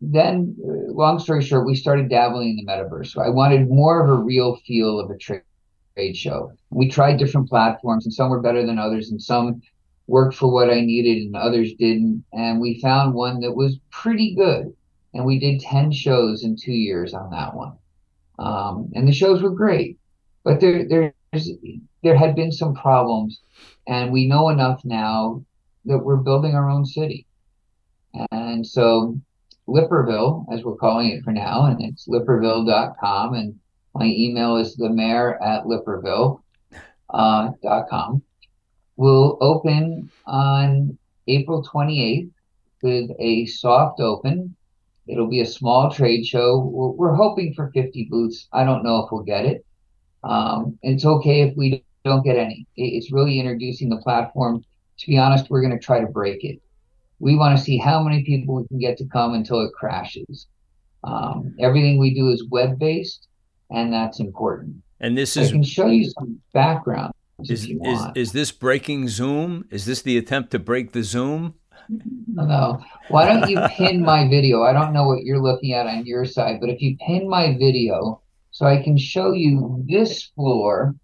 then, 0.00 0.56
uh, 0.62 0.92
long 0.92 1.18
story 1.18 1.42
short, 1.42 1.66
we 1.66 1.74
started 1.74 2.08
dabbling 2.08 2.50
in 2.50 2.56
the 2.56 2.66
metaverse. 2.66 3.08
So 3.08 3.22
I 3.22 3.28
wanted 3.28 3.68
more 3.68 4.02
of 4.02 4.10
a 4.10 4.22
real 4.22 4.56
feel 4.66 5.00
of 5.00 5.10
a 5.10 5.16
trade 5.16 5.42
show. 6.14 6.52
We 6.70 6.88
tried 6.88 7.18
different 7.18 7.48
platforms, 7.48 8.04
and 8.04 8.12
some 8.12 8.30
were 8.30 8.40
better 8.40 8.66
than 8.66 8.78
others, 8.78 9.10
and 9.10 9.20
some 9.20 9.62
worked 10.06 10.34
for 10.34 10.52
what 10.52 10.70
I 10.70 10.80
needed, 10.80 11.22
and 11.22 11.36
others 11.36 11.72
didn't. 11.74 12.24
And 12.32 12.60
we 12.60 12.80
found 12.80 13.14
one 13.14 13.40
that 13.40 13.52
was 13.52 13.78
pretty 13.90 14.34
good. 14.34 14.74
And 15.14 15.24
we 15.24 15.38
did 15.38 15.60
10 15.60 15.92
shows 15.92 16.42
in 16.44 16.56
two 16.56 16.72
years 16.72 17.14
on 17.14 17.30
that 17.30 17.54
one. 17.54 17.78
Um, 18.38 18.90
and 18.94 19.06
the 19.06 19.12
shows 19.12 19.42
were 19.42 19.50
great. 19.50 19.98
But 20.42 20.60
there, 20.60 20.86
there's, 20.86 21.50
there 22.02 22.16
had 22.16 22.34
been 22.34 22.52
some 22.52 22.74
problems, 22.74 23.40
and 23.86 24.12
we 24.12 24.26
know 24.26 24.48
enough 24.50 24.84
now 24.84 25.42
that 25.86 25.98
we're 25.98 26.16
building 26.16 26.54
our 26.54 26.68
own 26.68 26.84
city. 26.84 27.26
And 28.30 28.66
so 28.66 29.18
Lipperville, 29.68 30.46
as 30.52 30.62
we're 30.62 30.76
calling 30.76 31.10
it 31.10 31.24
for 31.24 31.32
now, 31.32 31.66
and 31.66 31.82
it's 31.82 32.06
lipperville.com, 32.08 33.34
and 33.34 33.58
my 33.94 34.06
email 34.06 34.56
is 34.56 34.76
the 34.76 34.90
mayor 34.90 35.42
at 35.42 35.64
lipperville.com. 35.64 36.42
uh, 37.12 38.18
will 38.96 39.38
open 39.40 40.10
on 40.26 40.96
April 41.26 41.64
28th 41.64 42.30
with 42.82 43.10
a 43.18 43.46
soft 43.46 44.00
open. 44.00 44.54
It'll 45.06 45.28
be 45.28 45.40
a 45.40 45.46
small 45.46 45.90
trade 45.90 46.26
show. 46.26 46.58
We're, 46.58 46.90
we're 46.90 47.14
hoping 47.14 47.54
for 47.54 47.70
50 47.72 48.08
booths. 48.10 48.48
I 48.52 48.64
don't 48.64 48.84
know 48.84 49.04
if 49.04 49.10
we'll 49.10 49.22
get 49.22 49.46
it. 49.46 49.64
Um, 50.22 50.78
it's 50.82 51.04
okay 51.04 51.42
if 51.42 51.56
we 51.56 51.84
don't 52.04 52.24
get 52.24 52.36
any. 52.36 52.66
It's 52.76 53.12
really 53.12 53.38
introducing 53.40 53.88
the 53.88 53.98
platform. 53.98 54.64
To 54.98 55.06
be 55.06 55.18
honest, 55.18 55.50
we're 55.50 55.60
going 55.62 55.78
to 55.78 55.84
try 55.84 56.00
to 56.00 56.06
break 56.06 56.44
it. 56.44 56.60
We 57.18 57.36
want 57.36 57.56
to 57.56 57.62
see 57.62 57.78
how 57.78 58.02
many 58.02 58.24
people 58.24 58.56
we 58.56 58.66
can 58.68 58.78
get 58.78 58.98
to 58.98 59.06
come 59.06 59.34
until 59.34 59.60
it 59.60 59.72
crashes. 59.72 60.46
Um, 61.04 61.54
everything 61.60 61.98
we 61.98 62.14
do 62.14 62.30
is 62.30 62.46
web 62.50 62.78
based, 62.78 63.28
and 63.70 63.92
that's 63.92 64.20
important. 64.20 64.76
And 65.00 65.16
this 65.16 65.36
is 65.36 65.48
I 65.48 65.52
can 65.52 65.62
show 65.62 65.86
you 65.86 66.10
some 66.10 66.40
background. 66.52 67.12
Is, 67.40 67.68
is, 67.68 68.00
is 68.14 68.32
this 68.32 68.52
breaking 68.52 69.08
Zoom? 69.08 69.66
Is 69.70 69.84
this 69.84 70.02
the 70.02 70.16
attempt 70.18 70.52
to 70.52 70.58
break 70.58 70.92
the 70.92 71.02
Zoom? 71.02 71.54
No. 72.32 72.80
Why 73.08 73.26
don't 73.26 73.50
you 73.50 73.60
pin 73.70 74.02
my 74.02 74.28
video? 74.28 74.62
I 74.62 74.72
don't 74.72 74.92
know 74.92 75.06
what 75.06 75.24
you're 75.24 75.42
looking 75.42 75.74
at 75.74 75.86
on 75.86 76.06
your 76.06 76.24
side, 76.24 76.60
but 76.60 76.70
if 76.70 76.80
you 76.80 76.96
pin 76.98 77.28
my 77.28 77.56
video, 77.58 78.22
so 78.50 78.66
I 78.66 78.82
can 78.82 78.96
show 78.96 79.32
you 79.32 79.84
this 79.86 80.22
floor 80.22 80.94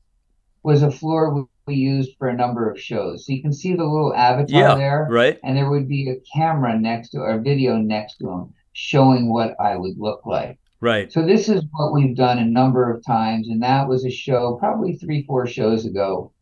was 0.63 0.83
a 0.83 0.91
floor 0.91 1.49
we 1.67 1.75
used 1.75 2.17
for 2.19 2.29
a 2.29 2.37
number 2.37 2.71
of 2.71 2.81
shows. 2.81 3.27
So 3.27 3.33
you 3.33 3.43
can 3.43 3.53
see 3.53 3.75
the 3.75 3.85
little 3.85 4.15
avatar 4.15 4.61
Yeah, 4.61 4.75
there, 4.75 5.07
right. 5.11 5.39
and 5.45 5.57
there 5.57 5.71
would 5.71 5.89
be 5.89 6.11
a 6.11 6.17
camera 6.37 6.79
next 6.79 7.11
to 7.11 7.19
or 7.19 7.41
video 7.41 7.77
next 7.77 8.17
to 8.19 8.29
him 8.29 8.55
showing 8.73 9.33
what 9.33 9.57
I 9.61 9.77
would 9.77 9.99
look 9.99 10.25
like. 10.27 10.59
Right. 10.81 11.13
So 11.13 11.25
this 11.27 11.49
is 11.49 11.63
what 11.73 11.93
we've 11.93 12.17
done 12.17 12.39
a 12.39 12.45
number 12.45 12.91
of 12.91 13.05
times, 13.05 13.49
and 13.49 13.63
that 13.63 13.87
was 13.87 14.05
a 14.05 14.11
show 14.11 14.57
probably 14.59 14.97
three, 14.97 15.25
four 15.25 15.47
shows 15.47 15.85
ago, 15.85 16.33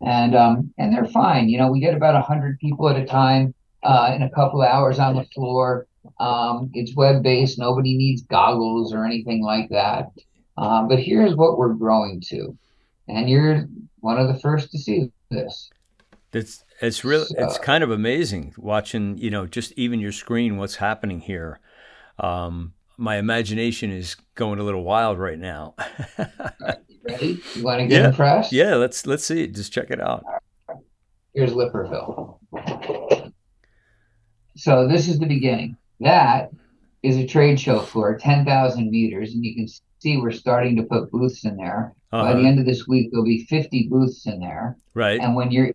and 0.00 0.34
um, 0.34 0.72
and 0.78 0.92
they're 0.92 1.04
fine. 1.04 1.50
You 1.50 1.58
know, 1.58 1.70
we 1.70 1.80
get 1.80 1.94
about 1.94 2.14
a 2.14 2.22
hundred 2.22 2.58
people 2.60 2.88
at 2.88 2.96
a 2.96 3.04
time 3.04 3.54
uh, 3.82 4.12
in 4.14 4.22
a 4.22 4.30
couple 4.30 4.62
of 4.62 4.68
hours 4.68 4.98
on 4.98 5.16
the 5.16 5.24
floor. 5.34 5.86
Um, 6.18 6.70
it's 6.72 6.96
web 6.96 7.22
based. 7.22 7.58
Nobody 7.58 7.94
needs 7.96 8.22
goggles 8.22 8.94
or 8.94 9.04
anything 9.04 9.42
like 9.42 9.68
that. 9.68 10.10
Um, 10.56 10.88
but 10.88 10.98
here's 10.98 11.34
what 11.34 11.58
we're 11.58 11.74
growing 11.74 12.22
to, 12.28 12.56
and 13.08 13.28
you're 13.28 13.68
one 14.04 14.18
of 14.18 14.28
the 14.28 14.38
first 14.38 14.70
to 14.70 14.78
see 14.78 15.10
this. 15.30 15.70
It's 16.34 16.62
it's 16.82 17.04
really 17.04 17.26
it's 17.38 17.56
kind 17.58 17.82
of 17.82 17.90
amazing 17.90 18.52
watching 18.58 19.16
you 19.16 19.30
know 19.30 19.46
just 19.46 19.72
even 19.76 19.98
your 19.98 20.12
screen 20.12 20.58
what's 20.58 20.76
happening 20.76 21.20
here. 21.20 21.58
Um, 22.18 22.74
my 22.98 23.16
imagination 23.16 23.90
is 23.90 24.16
going 24.34 24.58
a 24.58 24.62
little 24.62 24.84
wild 24.84 25.18
right 25.18 25.38
now. 25.38 25.74
Ready? 27.08 27.40
You 27.54 27.64
want 27.64 27.80
to 27.80 27.86
get 27.86 28.02
Yeah. 28.02 28.08
impressed? 28.08 28.52
yeah, 28.52 28.74
let's 28.74 29.06
let's 29.06 29.24
see. 29.24 29.46
Just 29.46 29.72
check 29.72 29.90
it 29.90 30.00
out. 30.02 30.22
Here's 31.32 31.52
Lipperville. 31.52 32.38
So 34.56 34.86
this 34.86 35.08
is 35.08 35.18
the 35.18 35.26
beginning. 35.26 35.76
That 36.00 36.50
is 37.02 37.16
a 37.16 37.26
trade 37.26 37.58
show 37.58 37.80
floor, 37.80 38.16
10,000 38.18 38.90
meters, 38.90 39.32
and 39.34 39.44
you 39.44 39.54
can 39.54 39.66
see 40.04 40.18
we're 40.18 40.30
starting 40.32 40.76
to 40.76 40.82
put 40.82 41.10
booths 41.10 41.44
in 41.46 41.56
there. 41.56 41.94
By 42.10 42.32
the 42.34 42.38
Uh-huh. 42.40 42.48
end 42.48 42.58
of 42.60 42.66
this 42.66 42.86
week, 42.86 43.08
there'll 43.10 43.24
be 43.24 43.44
50 43.46 43.88
booths 43.88 44.26
in 44.26 44.38
there. 44.38 44.76
Right. 44.92 45.18
And 45.18 45.34
when 45.34 45.50
you're 45.50 45.72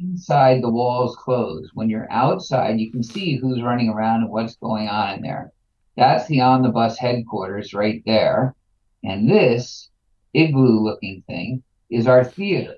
inside, 0.00 0.62
the 0.62 0.70
walls 0.70 1.16
close. 1.16 1.70
When 1.74 1.88
you're 1.90 2.06
outside, 2.12 2.78
you 2.78 2.92
can 2.92 3.02
see 3.02 3.36
who's 3.36 3.62
running 3.62 3.88
around 3.88 4.22
and 4.22 4.30
what's 4.30 4.56
going 4.56 4.86
on 4.88 5.14
in 5.16 5.22
there. 5.22 5.50
That's 5.96 6.26
the 6.28 6.40
on 6.42 6.62
the 6.62 6.68
bus 6.68 6.98
headquarters 6.98 7.72
right 7.74 8.02
there. 8.06 8.54
And 9.02 9.28
this 9.28 9.90
igloo 10.34 10.78
looking 10.78 11.22
thing 11.26 11.62
is 11.88 12.06
our 12.06 12.22
theater. 12.22 12.76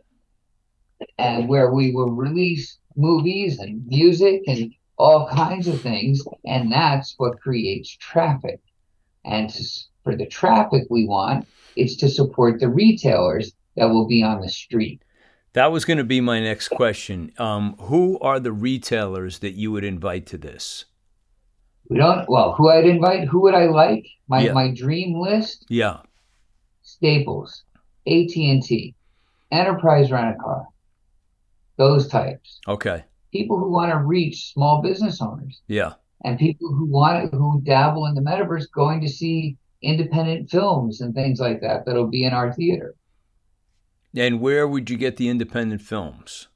And 1.18 1.49
where 1.49 1.73
we 1.73 1.90
will 1.92 2.12
release 2.12 2.78
movies 2.97 3.59
and 3.59 3.85
music 3.88 4.42
and 4.47 4.73
all 4.97 5.26
kinds 5.28 5.66
of 5.66 5.80
things. 5.80 6.23
And 6.47 6.71
that's 6.71 7.14
what 7.18 7.40
creates 7.40 7.90
traffic. 7.97 8.61
And 9.25 9.50
for 10.04 10.16
the 10.16 10.26
traffic 10.26 10.85
we 10.90 11.06
want, 11.06 11.47
it's 11.76 11.97
to 11.97 12.09
support 12.09 12.61
the 12.61 12.68
retailers 12.68 13.52
that 13.76 13.87
will 13.88 14.06
be 14.06 14.23
on 14.23 14.40
the 14.40 14.49
street. 14.49 15.02
That 15.54 15.71
was 15.73 15.85
going 15.85 15.99
to 15.99 16.04
be 16.04 16.21
my 16.21 16.40
next 16.40 16.68
question. 16.68 17.32
Um, 17.38 17.76
who 17.78 18.18
are 18.21 18.40
the 18.40 18.52
retailers 18.52 19.40
that 19.40 19.52
you 19.52 19.71
would 19.73 19.85
invite 19.85 20.26
to 20.26 20.38
this? 20.38 20.87
We 21.88 21.99
don't. 21.99 22.28
Well, 22.28 22.52
who 22.54 22.71
I'd 22.71 22.87
invite? 22.87 23.28
Who 23.28 23.40
would 23.42 23.54
I 23.54 23.66
like? 23.66 24.06
My 24.28 24.42
Yeah. 24.44 24.52
my 24.52 24.71
dream 24.73 25.18
list: 25.21 25.66
Yeah. 25.68 25.99
Staples, 26.82 27.64
AT 28.06 28.35
and 28.37 28.62
T, 28.62 28.94
Enterprise 29.50 30.11
Rent 30.11 30.37
a 30.37 30.42
Car, 30.42 30.66
those 31.76 32.09
types. 32.09 32.61
Okay. 32.66 33.04
People 33.32 33.59
who 33.59 33.71
want 33.71 33.92
to 33.92 33.99
reach 33.99 34.52
small 34.52 34.80
business 34.80 35.21
owners 35.21 35.61
Yeah. 35.68 35.94
and 36.25 36.38
people 36.38 36.73
who 36.73 36.87
want 36.87 37.30
to 37.30 37.37
who 37.37 37.61
dabble 37.62 38.06
in 38.06 38.14
the 38.14 38.21
metaverse, 38.23 38.71
going 38.75 39.00
to 39.02 39.09
see 39.09 39.56
independent 39.83 40.51
films 40.51 41.01
and 41.01 41.15
things 41.15 41.41
like 41.41 41.61
that 41.61 41.85
that'll 41.85 42.09
be 42.09 42.25
in 42.25 42.33
our 42.33 42.53
theater. 42.53 42.95
And 44.15 44.41
where 44.41 44.69
would 44.69 44.91
you 44.91 44.97
get 44.97 45.17
the 45.17 45.29
independent 45.29 45.83
films? 45.83 46.49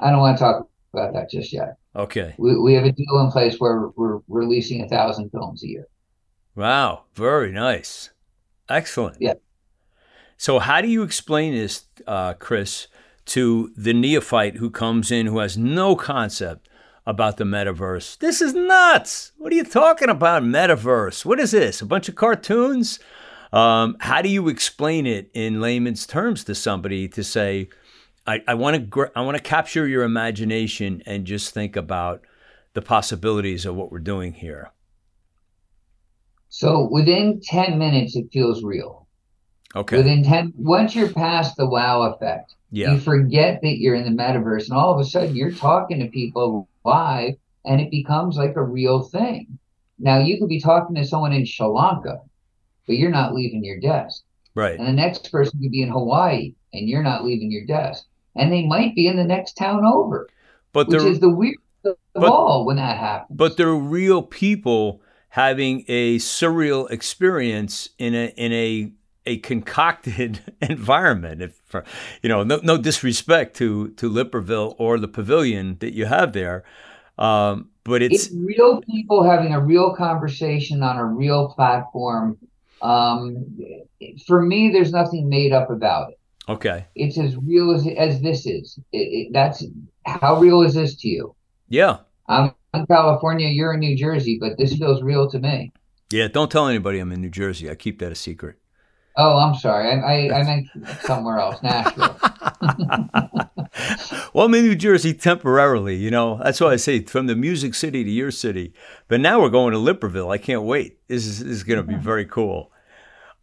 I 0.00 0.10
don't 0.10 0.20
want 0.20 0.36
to 0.36 0.44
talk 0.44 0.68
about 0.92 1.12
that 1.14 1.30
just 1.30 1.52
yet. 1.52 1.76
Okay. 1.94 2.34
We 2.38 2.58
we 2.58 2.74
have 2.74 2.84
a 2.84 2.92
deal 2.92 3.20
in 3.20 3.30
place 3.30 3.58
where 3.58 3.88
we're 3.96 4.20
releasing 4.28 4.82
a 4.82 4.88
thousand 4.88 5.30
films 5.30 5.62
a 5.62 5.68
year. 5.68 5.86
Wow. 6.54 7.04
Very 7.14 7.52
nice. 7.52 8.10
Excellent. 8.68 9.16
Yeah. 9.20 9.34
So, 10.36 10.58
how 10.58 10.80
do 10.80 10.88
you 10.88 11.02
explain 11.02 11.54
this, 11.54 11.84
uh, 12.06 12.34
Chris, 12.34 12.88
to 13.26 13.72
the 13.76 13.94
neophyte 13.94 14.56
who 14.56 14.70
comes 14.70 15.10
in 15.10 15.26
who 15.26 15.38
has 15.38 15.56
no 15.56 15.96
concept 15.96 16.68
about 17.06 17.36
the 17.36 17.44
metaverse? 17.44 18.18
This 18.18 18.40
is 18.40 18.52
nuts. 18.54 19.32
What 19.38 19.52
are 19.52 19.56
you 19.56 19.64
talking 19.64 20.08
about, 20.08 20.42
metaverse? 20.42 21.24
What 21.24 21.38
is 21.40 21.52
this? 21.52 21.80
A 21.80 21.86
bunch 21.86 22.08
of 22.08 22.14
cartoons? 22.16 22.98
Um, 23.52 23.96
how 24.00 24.22
do 24.22 24.28
you 24.28 24.48
explain 24.48 25.06
it 25.06 25.30
in 25.32 25.60
layman's 25.60 26.06
terms 26.06 26.42
to 26.44 26.54
somebody 26.54 27.08
to 27.08 27.22
say, 27.22 27.68
I, 28.26 28.54
want 28.54 28.74
to 28.74 28.82
gr- 28.82 29.06
I 29.14 29.20
want 29.22 29.36
to 29.36 29.42
capture 29.42 29.86
your 29.86 30.02
imagination 30.02 31.00
and 31.06 31.24
just 31.26 31.54
think 31.54 31.76
about 31.76 32.22
the 32.74 32.82
possibilities 32.82 33.64
of 33.64 33.76
what 33.76 33.92
we're 33.92 34.00
doing 34.00 34.32
here. 34.32 34.72
So 36.48 36.88
within 36.90 37.40
10 37.42 37.78
minutes, 37.78 38.16
it 38.16 38.26
feels 38.32 38.64
real. 38.64 39.06
Okay. 39.74 39.96
Within 39.98 40.24
10, 40.24 40.54
once 40.56 40.94
you're 40.96 41.12
past 41.12 41.56
the 41.56 41.66
wow 41.68 42.02
effect, 42.02 42.54
Yeah. 42.70 42.92
you 42.92 42.98
forget 42.98 43.60
that 43.62 43.78
you're 43.78 43.94
in 43.94 44.04
the 44.04 44.22
metaverse, 44.22 44.64
and 44.68 44.72
all 44.76 44.92
of 44.92 44.98
a 45.00 45.04
sudden 45.08 45.36
you're 45.36 45.52
talking 45.52 46.00
to 46.00 46.06
people 46.06 46.68
live, 46.86 47.34
and 47.64 47.80
it 47.80 47.90
becomes 47.90 48.36
like 48.36 48.56
a 48.56 48.62
real 48.62 49.02
thing. 49.02 49.58
Now, 49.98 50.18
you 50.20 50.38
could 50.38 50.48
be 50.48 50.60
talking 50.60 50.94
to 50.96 51.04
someone 51.04 51.32
in 51.32 51.44
Sri 51.44 51.66
Lanka, 51.66 52.20
but 52.86 52.96
you're 52.96 53.10
not 53.10 53.34
leaving 53.34 53.64
your 53.64 53.80
desk. 53.80 54.22
Right. 54.54 54.78
And 54.78 54.88
the 54.88 54.92
next 54.92 55.30
person 55.30 55.60
could 55.60 55.70
be 55.72 55.82
in 55.82 55.90
Hawaii, 55.90 56.54
and 56.72 56.88
you're 56.88 57.02
not 57.02 57.24
leaving 57.24 57.50
your 57.50 57.66
desk. 57.66 58.04
And 58.36 58.52
they 58.52 58.64
might 58.66 58.94
be 58.94 59.06
in 59.06 59.16
the 59.16 59.24
next 59.24 59.54
town 59.56 59.84
over, 59.84 60.28
But 60.72 60.88
which 60.88 61.02
is 61.02 61.20
the 61.20 61.28
weirdest 61.30 61.60
of 61.84 61.96
but- 62.14 62.30
all 62.30 62.64
when 62.66 62.76
that 62.76 62.98
happens. 62.98 63.36
but 63.36 63.56
they're 63.56 63.74
real 63.74 64.22
people 64.22 65.00
having 65.30 65.84
a 65.88 66.16
surreal 66.18 66.90
experience 66.90 67.90
in 67.98 68.14
a 68.14 68.26
in 68.36 68.52
a 68.52 68.90
a 69.26 69.38
concocted 69.38 70.40
environment. 70.62 71.42
If 71.42 71.60
for, 71.66 71.84
you 72.22 72.28
know, 72.28 72.42
no, 72.42 72.60
no 72.62 72.78
disrespect 72.78 73.56
to 73.56 73.88
to 73.90 74.10
Lipperville 74.10 74.74
or 74.78 74.98
the 74.98 75.08
pavilion 75.08 75.76
that 75.80 75.94
you 75.94 76.06
have 76.06 76.32
there, 76.32 76.64
um, 77.18 77.70
but 77.84 78.02
it's 78.02 78.26
it's 78.26 78.34
real 78.34 78.80
people 78.82 79.28
having 79.28 79.52
a 79.52 79.60
real 79.60 79.94
conversation 79.94 80.82
on 80.82 80.96
a 80.96 81.04
real 81.04 81.48
platform. 81.48 82.38
Um, 82.82 83.58
for 84.26 84.42
me, 84.42 84.70
there's 84.70 84.92
nothing 84.92 85.28
made 85.28 85.52
up 85.52 85.70
about 85.70 86.10
it. 86.10 86.18
okay. 86.48 86.86
It's 86.94 87.18
as 87.18 87.36
real 87.36 87.74
as 87.74 87.86
as 87.86 88.20
this 88.20 88.46
is. 88.46 88.78
It, 88.92 88.98
it, 88.98 89.32
that's 89.32 89.64
how 90.04 90.38
real 90.38 90.62
is 90.62 90.74
this 90.74 90.94
to 90.96 91.08
you? 91.08 91.34
Yeah, 91.68 91.98
I'm 92.28 92.52
in 92.74 92.86
California, 92.86 93.48
you're 93.48 93.72
in 93.72 93.80
New 93.80 93.96
Jersey, 93.96 94.38
but 94.38 94.58
this 94.58 94.76
feels 94.76 95.02
real 95.02 95.28
to 95.30 95.38
me. 95.38 95.72
yeah. 96.10 96.28
Don't 96.28 96.50
tell 96.50 96.68
anybody 96.68 96.98
I'm 96.98 97.10
in 97.12 97.20
New 97.20 97.30
Jersey. 97.30 97.70
I 97.70 97.74
keep 97.74 97.98
that 98.00 98.12
a 98.12 98.14
secret. 98.14 98.56
Oh, 99.16 99.38
I'm 99.38 99.54
sorry. 99.54 99.90
I 99.90 100.28
I, 100.28 100.40
I 100.40 100.42
meant 100.42 100.68
somewhere 101.02 101.38
else, 101.38 101.62
Nashville. 101.62 102.16
well, 104.34 104.46
I'm 104.46 104.54
in 104.54 104.64
New 104.64 104.74
Jersey 104.74 105.14
temporarily. 105.14 105.96
You 105.96 106.10
know, 106.10 106.38
that's 106.42 106.60
why 106.60 106.72
I 106.72 106.76
say 106.76 107.02
from 107.02 107.26
the 107.26 107.36
music 107.36 107.74
city 107.74 108.04
to 108.04 108.10
your 108.10 108.30
city. 108.30 108.74
But 109.08 109.20
now 109.20 109.40
we're 109.40 109.48
going 109.48 109.72
to 109.72 109.78
Lipperville. 109.78 110.32
I 110.32 110.38
can't 110.38 110.62
wait. 110.62 110.98
This 111.08 111.26
is, 111.26 111.40
this 111.40 111.48
is 111.48 111.64
going 111.64 111.78
to 111.78 111.82
be 111.82 111.98
very 111.98 112.26
cool. 112.26 112.70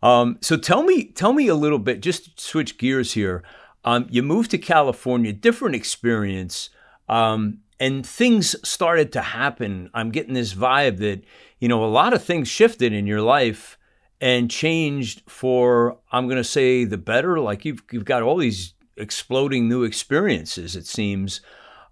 Um, 0.03 0.37
so 0.41 0.57
tell 0.57 0.83
me, 0.83 1.05
tell 1.05 1.33
me 1.33 1.47
a 1.47 1.55
little 1.55 1.79
bit. 1.79 2.01
Just 2.01 2.39
switch 2.39 2.77
gears 2.77 3.13
here. 3.13 3.41
Um, 3.85 4.07
you 4.09 4.21
moved 4.21 4.51
to 4.51 4.57
California, 4.57 5.33
different 5.33 5.75
experience, 5.75 6.69
um, 7.09 7.59
and 7.79 8.05
things 8.05 8.55
started 8.67 9.11
to 9.13 9.21
happen. 9.21 9.89
I'm 9.93 10.11
getting 10.11 10.35
this 10.35 10.53
vibe 10.53 10.99
that 10.99 11.23
you 11.59 11.67
know 11.67 11.83
a 11.83 11.87
lot 11.87 12.13
of 12.13 12.23
things 12.23 12.47
shifted 12.47 12.93
in 12.93 13.07
your 13.07 13.21
life 13.21 13.77
and 14.23 14.49
changed 14.49 15.21
for 15.27 15.99
I'm 16.09 16.27
going 16.27 16.37
to 16.37 16.45
say 16.45 16.85
the 16.85 16.97
better. 16.97 17.41
Like 17.41 17.65
you've 17.65 17.83
you've 17.91 18.05
got 18.05 18.23
all 18.23 18.37
these 18.37 18.73
exploding 18.95 19.67
new 19.67 19.83
experiences. 19.83 20.77
It 20.77 20.85
seems, 20.87 21.41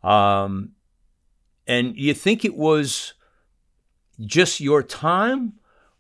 um, 0.02 0.72
and 1.68 1.94
you 1.98 2.14
think 2.14 2.46
it 2.46 2.56
was 2.56 3.16
just 4.22 4.62
your 4.62 4.82
time? 4.82 5.54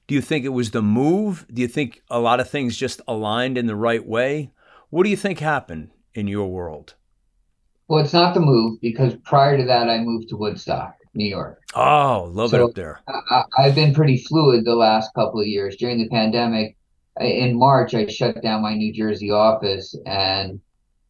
Do 0.07 0.15
you 0.15 0.21
think 0.21 0.45
it 0.45 0.50
was 0.50 0.71
the 0.71 0.81
move? 0.81 1.45
Do 1.53 1.61
you 1.61 1.67
think 1.67 2.01
a 2.09 2.19
lot 2.19 2.39
of 2.39 2.50
things 2.50 2.77
just 2.77 3.01
aligned 3.09 3.57
in 3.57 3.65
the 3.65 3.75
right 3.75 4.05
way? 4.05 4.53
What 4.89 5.03
do 5.03 5.09
you 5.09 5.17
think 5.17 5.39
happened 5.39 5.89
in 6.13 6.27
your 6.27 6.47
world? 6.47 6.95
Well, 7.89 8.01
it's 8.01 8.13
not 8.13 8.33
the 8.33 8.39
move 8.39 8.79
because 8.79 9.15
prior 9.25 9.57
to 9.57 9.65
that, 9.65 9.89
I 9.89 10.00
moved 10.00 10.29
to 10.29 10.38
Woodstock, 10.38 10.95
New 11.13 11.27
York. 11.27 11.61
Oh, 11.75 12.29
love 12.31 12.51
so 12.51 12.57
it 12.57 12.63
up 12.63 12.75
there. 12.75 13.01
I, 13.07 13.63
have 13.63 13.75
been 13.75 13.93
pretty 13.93 14.17
fluid 14.17 14.65
the 14.65 14.75
last 14.75 15.13
couple 15.13 15.39
of 15.39 15.47
years. 15.47 15.75
During 15.75 15.99
the 15.99 16.09
pandemic, 16.09 16.77
in 17.19 17.57
March, 17.57 17.93
I 17.93 18.07
shut 18.07 18.41
down 18.41 18.61
my 18.61 18.75
New 18.75 18.93
Jersey 18.93 19.31
office, 19.31 19.95
and 20.05 20.59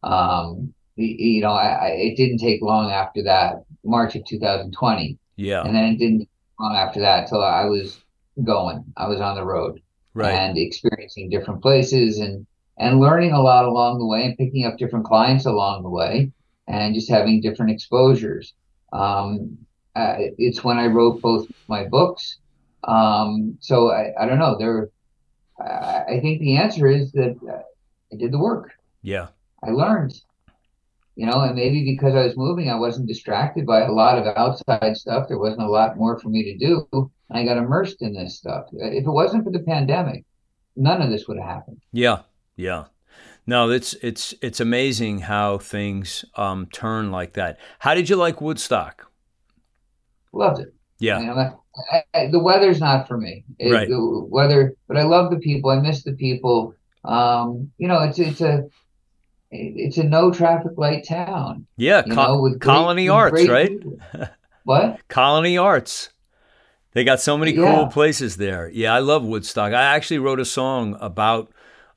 um, 0.02 0.74
you 0.96 1.40
know, 1.40 1.52
I, 1.52 1.68
I, 1.68 1.88
it 1.90 2.16
didn't 2.16 2.38
take 2.38 2.60
long 2.62 2.90
after 2.90 3.22
that, 3.24 3.64
March 3.84 4.16
of 4.16 4.24
2020. 4.24 5.18
Yeah, 5.36 5.62
and 5.62 5.74
then 5.74 5.84
it 5.84 5.98
didn't 5.98 6.28
long 6.58 6.74
after 6.74 7.00
that 7.00 7.28
till 7.28 7.42
I 7.42 7.64
was 7.64 8.02
going. 8.42 8.84
I 8.96 9.08
was 9.08 9.20
on 9.20 9.36
the 9.36 9.44
road 9.44 9.80
right. 10.14 10.32
and 10.32 10.58
experiencing 10.58 11.30
different 11.30 11.62
places 11.62 12.18
and 12.18 12.46
and 12.78 13.00
learning 13.00 13.32
a 13.32 13.40
lot 13.40 13.64
along 13.64 13.98
the 13.98 14.06
way 14.06 14.24
and 14.24 14.36
picking 14.36 14.64
up 14.64 14.78
different 14.78 15.04
clients 15.04 15.46
along 15.46 15.82
the 15.82 15.90
way 15.90 16.32
and 16.66 16.94
just 16.94 17.10
having 17.10 17.40
different 17.40 17.70
exposures. 17.70 18.54
Um, 18.92 19.58
uh, 19.94 20.14
it's 20.18 20.64
when 20.64 20.78
I 20.78 20.86
wrote 20.86 21.20
both 21.20 21.46
my 21.68 21.84
books. 21.84 22.38
Um, 22.84 23.56
so 23.60 23.90
I, 23.90 24.12
I 24.20 24.26
don't 24.26 24.38
know. 24.38 24.56
There, 24.58 24.90
I 25.60 26.18
think 26.20 26.40
the 26.40 26.56
answer 26.56 26.86
is 26.86 27.12
that 27.12 27.36
I 28.12 28.16
did 28.16 28.32
the 28.32 28.38
work. 28.38 28.72
Yeah, 29.02 29.28
I 29.62 29.70
learned. 29.70 30.14
You 31.14 31.26
know, 31.26 31.40
and 31.40 31.54
maybe 31.54 31.84
because 31.84 32.14
I 32.14 32.24
was 32.24 32.38
moving, 32.38 32.70
I 32.70 32.74
wasn't 32.76 33.06
distracted 33.06 33.66
by 33.66 33.82
a 33.82 33.92
lot 33.92 34.18
of 34.18 34.26
outside 34.34 34.96
stuff. 34.96 35.28
There 35.28 35.38
wasn't 35.38 35.62
a 35.62 35.70
lot 35.70 35.98
more 35.98 36.18
for 36.18 36.30
me 36.30 36.42
to 36.44 36.56
do, 36.56 36.88
and 36.92 37.38
I 37.38 37.44
got 37.44 37.58
immersed 37.58 38.00
in 38.00 38.14
this 38.14 38.38
stuff. 38.38 38.64
If 38.72 39.04
it 39.04 39.10
wasn't 39.10 39.44
for 39.44 39.52
the 39.52 39.58
pandemic, 39.58 40.24
none 40.74 41.02
of 41.02 41.10
this 41.10 41.28
would 41.28 41.36
have 41.36 41.46
happened. 41.46 41.82
Yeah, 41.92 42.22
yeah. 42.56 42.86
No, 43.46 43.70
it's 43.70 43.92
it's 43.94 44.34
it's 44.40 44.60
amazing 44.60 45.20
how 45.20 45.58
things 45.58 46.24
um, 46.36 46.66
turn 46.72 47.10
like 47.10 47.34
that. 47.34 47.58
How 47.80 47.94
did 47.94 48.08
you 48.08 48.16
like 48.16 48.40
Woodstock? 48.40 49.11
Loved 50.32 50.60
it. 50.60 50.74
Yeah. 50.98 51.20
You 51.20 51.26
know, 51.26 51.62
I, 51.92 52.02
I, 52.14 52.26
the 52.28 52.38
weather's 52.38 52.80
not 52.80 53.08
for 53.08 53.18
me. 53.18 53.44
It, 53.58 53.72
right. 53.72 53.88
The 53.88 54.26
weather, 54.28 54.74
but 54.88 54.96
I 54.96 55.02
love 55.02 55.30
the 55.30 55.38
people. 55.38 55.70
I 55.70 55.80
miss 55.80 56.04
the 56.04 56.12
people. 56.12 56.74
Um, 57.04 57.70
you 57.78 57.88
know, 57.88 58.00
it's 58.00 58.18
it's 58.18 58.40
a 58.40 58.64
it's 59.50 59.98
a 59.98 60.04
no 60.04 60.30
traffic 60.30 60.72
light 60.76 61.06
town. 61.06 61.66
Yeah, 61.76 62.02
co- 62.02 62.14
know, 62.14 62.40
with 62.40 62.60
Colony 62.60 63.06
great, 63.06 63.14
Arts, 63.14 63.48
right? 63.48 63.72
what? 64.64 65.00
Colony 65.08 65.58
Arts. 65.58 66.10
They 66.92 67.04
got 67.04 67.20
so 67.20 67.38
many 67.38 67.52
yeah. 67.52 67.74
cool 67.74 67.86
places 67.86 68.36
there. 68.36 68.68
Yeah, 68.68 68.94
I 68.94 68.98
love 69.00 69.24
Woodstock. 69.24 69.72
I 69.72 69.82
actually 69.82 70.18
wrote 70.18 70.40
a 70.40 70.44
song 70.44 70.96
about 71.00 71.52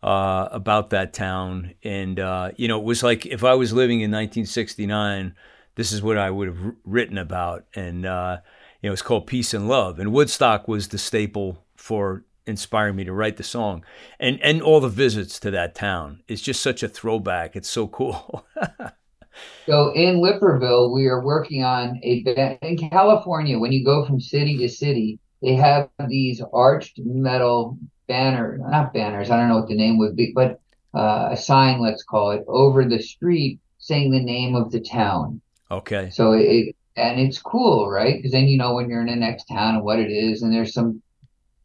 uh, 0.06 0.48
about 0.52 0.92
that 0.92 1.14
town. 1.14 1.74
And, 1.84 2.20
uh, 2.20 2.52
you 2.58 2.68
know, 2.68 2.80
it 2.80 2.84
was 2.86 3.02
like 3.02 3.26
if 3.26 3.44
I 3.44 3.56
was 3.56 3.74
living 3.74 4.02
in 4.02 4.12
1969, 4.12 5.36
this 5.76 5.92
is 5.92 6.02
what 6.02 6.18
I 6.18 6.32
would 6.32 6.48
have 6.48 6.74
written 6.84 7.18
about. 7.18 7.66
And, 7.76 8.06
uh, 8.06 8.38
you 8.82 8.90
know, 8.90 8.94
it's 8.94 9.02
called 9.02 9.28
Peace 9.28 9.54
and 9.54 9.68
Love. 9.68 10.00
And 10.00 10.12
Woodstock 10.12 10.68
was 10.68 10.88
the 10.88 10.98
staple 10.98 11.64
for 11.76 12.24
inspiring 12.48 12.96
me 12.96 13.04
to 13.04 13.14
write 13.14 13.38
the 13.38 13.44
song. 13.44 13.84
And, 14.20 14.40
and 14.42 14.62
all 14.62 14.80
the 14.80 14.90
visits 14.90 15.40
to 15.42 15.52
that 15.52 15.76
town. 15.76 16.22
It's 16.28 16.42
just 16.42 16.62
such 16.62 16.84
a 16.84 16.88
throwback. 16.88 17.56
It's 17.56 17.70
so 17.70 17.88
cool. 17.88 18.46
so 19.66 19.92
in 19.94 20.18
Lipperville, 20.18 20.94
we 20.94 21.08
are 21.08 21.24
working 21.24 21.64
on 21.64 22.00
a, 22.04 22.58
in 22.62 22.90
California, 22.90 23.60
when 23.60 23.72
you 23.72 23.84
go 23.84 24.06
from 24.06 24.20
city 24.20 24.58
to 24.60 24.70
city, 24.70 25.20
they 25.42 25.56
have 25.56 25.90
these 26.08 26.42
arched 26.54 27.00
metal 27.00 27.78
banner, 28.08 28.60
not 28.70 28.94
banners, 28.94 29.30
I 29.30 29.38
don't 29.38 29.50
know 29.50 29.58
what 29.58 29.68
the 29.68 29.76
name 29.76 29.98
would 29.98 30.16
be, 30.16 30.32
but 30.34 30.60
uh, 30.94 31.30
a 31.32 31.38
sign, 31.38 31.82
let's 31.82 32.04
call 32.04 32.32
it, 32.32 32.44
over 32.48 32.86
the 32.86 33.02
street 33.02 33.60
saying 33.80 34.12
the 34.12 34.20
name 34.20 34.56
of 34.56 34.72
the 34.72 34.80
town. 34.80 35.42
Okay. 35.72 36.10
So 36.12 36.34
it, 36.34 36.76
and 36.96 37.20
it's 37.20 37.42
cool, 37.42 37.90
right? 37.90 38.16
Because 38.16 38.32
then 38.32 38.48
you 38.48 38.58
know 38.58 38.74
when 38.76 38.90
you're 38.90 39.02
in 39.02 39.08
the 39.08 39.16
next 39.16 39.46
town 39.46 39.76
and 39.76 39.84
what 39.84 40.00
it 40.00 40.12
is, 40.12 40.42
and 40.42 40.54
there's 40.54 40.74
some 40.74 41.02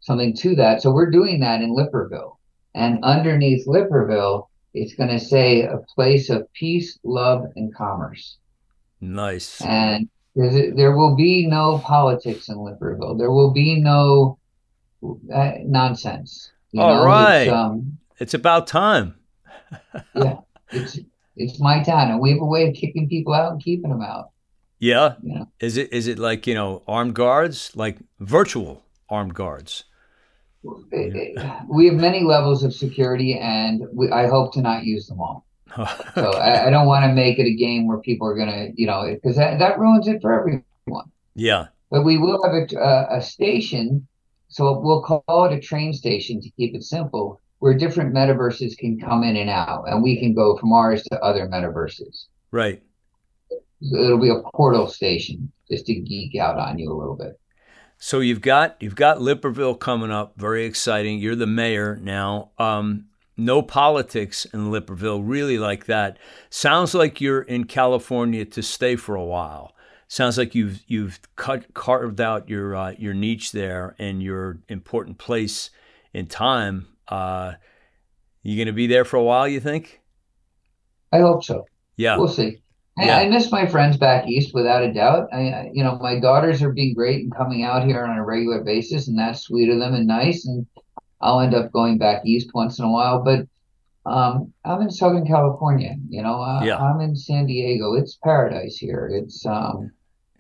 something 0.01 0.35
to 0.37 0.55
that. 0.57 0.83
So 0.83 0.91
we're 0.91 1.11
doing 1.11 1.41
that 1.41 1.61
in 1.61 1.71
Lipperville, 1.75 2.37
and 2.75 3.03
underneath 3.05 3.67
Lipperville, 3.67 4.49
it's 4.75 4.95
going 4.95 5.11
to 5.11 5.21
say 5.21 5.63
a 5.63 5.79
place 5.95 6.31
of 6.31 6.51
peace, 6.53 6.99
love, 7.05 7.45
and 7.57 7.75
commerce. 7.75 8.39
Nice. 9.01 9.61
And 9.63 10.09
there 10.35 10.97
will 10.97 11.17
be 11.17 11.47
no 11.47 11.79
politics 11.79 12.49
in 12.49 12.57
Lipperville. 12.57 13.19
There 13.19 13.31
will 13.31 13.53
be 13.53 13.81
no 13.81 14.39
uh, 15.35 15.53
nonsense. 15.65 16.51
You 16.73 16.83
All 16.83 16.97
know, 16.97 17.05
right. 17.05 17.43
It's, 17.43 17.53
um, 17.53 17.99
it's 18.19 18.35
about 18.35 18.67
time. 18.67 19.17
yeah, 20.15 20.37
it's 20.71 20.99
it's 21.37 21.61
my 21.61 21.83
town, 21.83 22.11
and 22.11 22.21
we 22.21 22.31
have 22.31 22.41
a 22.41 22.45
way 22.45 22.69
of 22.69 22.75
kicking 22.75 23.09
people 23.09 23.33
out 23.33 23.53
and 23.53 23.63
keeping 23.63 23.91
them 23.91 24.03
out. 24.03 24.31
Yeah. 24.79 25.15
yeah. 25.23 25.45
Is 25.61 25.77
it 25.77 25.93
is 25.93 26.07
it 26.07 26.19
like 26.19 26.47
you 26.47 26.55
know 26.55 26.83
armed 26.89 27.15
guards, 27.15 27.73
like 27.75 27.99
virtual 28.19 28.85
armed 29.09 29.35
guards? 29.35 29.85
We 30.63 31.87
have 31.87 31.95
many 31.95 32.23
levels 32.23 32.65
of 32.65 32.75
security, 32.75 33.39
and 33.39 33.83
we, 33.93 34.11
I 34.11 34.27
hope 34.27 34.53
to 34.55 34.61
not 34.61 34.85
use 34.85 35.07
them 35.07 35.21
all. 35.21 35.47
okay. 35.79 35.93
So 36.15 36.33
I, 36.33 36.67
I 36.67 36.71
don't 36.71 36.87
want 36.87 37.05
to 37.05 37.13
make 37.13 37.39
it 37.39 37.47
a 37.47 37.55
game 37.55 37.87
where 37.87 37.99
people 37.99 38.27
are 38.27 38.35
going 38.35 38.49
to, 38.49 38.73
you 38.75 38.87
know, 38.87 39.07
because 39.15 39.37
that, 39.37 39.59
that 39.59 39.79
ruins 39.79 40.09
it 40.09 40.21
for 40.21 40.39
everyone. 40.39 41.11
Yeah. 41.35 41.69
But 41.91 42.05
we 42.05 42.19
will 42.19 42.43
have 42.43 42.53
a, 42.53 42.77
a, 42.77 43.19
a 43.19 43.23
station 43.23 44.07
so 44.51 44.81
we'll 44.81 45.01
call 45.03 45.45
it 45.45 45.57
a 45.57 45.61
train 45.61 45.93
station 45.93 46.41
to 46.41 46.51
keep 46.51 46.75
it 46.75 46.83
simple, 46.83 47.41
where 47.61 47.75
different 47.75 48.15
metaverses 48.15 48.77
can 48.77 48.99
come 48.99 49.23
in 49.23 49.37
and 49.37 49.49
out, 49.49 49.85
and 49.87 50.03
we 50.03 50.19
can 50.19 50.35
go 50.35 50.57
from 50.57 50.73
ours 50.73 51.03
to 51.05 51.21
other 51.21 51.47
metaverses. 51.47 52.27
Right. 52.51 52.83
It'll 53.81 54.19
be 54.19 54.31
a 54.31 54.43
portal 54.55 54.89
station, 54.89 55.51
just 55.71 55.87
to 55.87 55.95
geek 55.95 56.37
out 56.37 56.59
on 56.59 56.79
you 56.79 56.93
a 56.93 56.97
little 56.99 57.17
bit. 57.17 57.39
So 57.99 58.21
you've 58.21 58.41
got 58.41 58.77
you've 58.81 58.97
got 58.97 59.19
Lipperville 59.19 59.79
coming 59.79 60.11
up, 60.11 60.35
very 60.37 60.65
exciting. 60.65 61.19
You're 61.19 61.37
the 61.37 61.47
mayor 61.47 61.97
now. 62.03 62.51
Um, 62.59 63.07
no 63.37 63.63
politics 63.63 64.45
in 64.47 64.71
Lipperville, 64.71 65.23
really 65.25 65.57
like 65.57 65.87
that. 65.87 66.19
Sounds 66.51 66.95
like 66.95 67.21
you're 67.21 67.43
in 67.43 67.65
California 67.65 68.45
to 68.45 68.63
stay 68.63 68.97
for 68.97 69.15
a 69.15 69.25
while 69.25 69.75
sounds 70.11 70.37
like 70.37 70.55
you've 70.55 70.83
you've 70.89 71.21
cut, 71.37 71.73
carved 71.73 72.21
out 72.21 72.49
your 72.49 72.77
uh, 72.77 72.91
your 72.99 73.15
niche 73.15 73.53
there 73.53 73.95
and 73.99 74.23
your 74.23 74.59
important 74.69 75.17
place 75.17 75.71
in 76.13 76.27
time. 76.27 76.87
Uh, 77.11 77.55
you 78.43 78.57
going 78.57 78.67
to 78.67 78.73
be 78.73 78.87
there 78.87 79.05
for 79.05 79.17
a 79.17 79.23
while? 79.23 79.47
You 79.47 79.61
think? 79.61 80.01
I 81.13 81.19
hope 81.19 81.45
so. 81.45 81.67
Yeah, 81.97 82.17
we'll 82.17 82.29
see. 82.29 82.63
I, 82.99 83.05
yeah. 83.05 83.19
I 83.19 83.29
miss 83.29 83.51
my 83.51 83.67
friends 83.67 83.97
back 83.97 84.27
east 84.27 84.55
without 84.55 84.83
a 84.83 84.93
doubt. 84.93 85.29
I, 85.33 85.71
you 85.73 85.83
know, 85.83 85.99
my 85.99 86.19
daughters 86.19 86.63
are 86.63 86.73
being 86.73 86.95
great 86.95 87.23
and 87.23 87.35
coming 87.35 87.63
out 87.63 87.85
here 87.85 88.05
on 88.05 88.17
a 88.17 88.25
regular 88.25 88.63
basis, 88.63 89.09
and 89.09 89.19
that's 89.19 89.43
sweet 89.43 89.69
of 89.69 89.79
them 89.79 89.95
and 89.95 90.07
nice. 90.07 90.47
And 90.47 90.67
I'll 91.21 91.41
end 91.41 91.55
up 91.55 91.73
going 91.73 91.99
back 91.99 92.23
east 92.25 92.51
once 92.55 92.79
in 92.79 92.85
a 92.85 92.91
while, 92.91 93.23
but 93.23 93.47
um, 94.11 94.53
I'm 94.65 94.83
in 94.83 94.91
Southern 94.91 95.27
California. 95.27 95.97
You 96.09 96.23
know, 96.23 96.41
uh, 96.41 96.63
yeah. 96.65 96.79
I'm 96.79 97.01
in 97.01 97.17
San 97.17 97.47
Diego. 97.47 97.95
It's 97.95 98.19
paradise 98.23 98.77
here. 98.77 99.11
It's 99.13 99.45
um, 99.45 99.91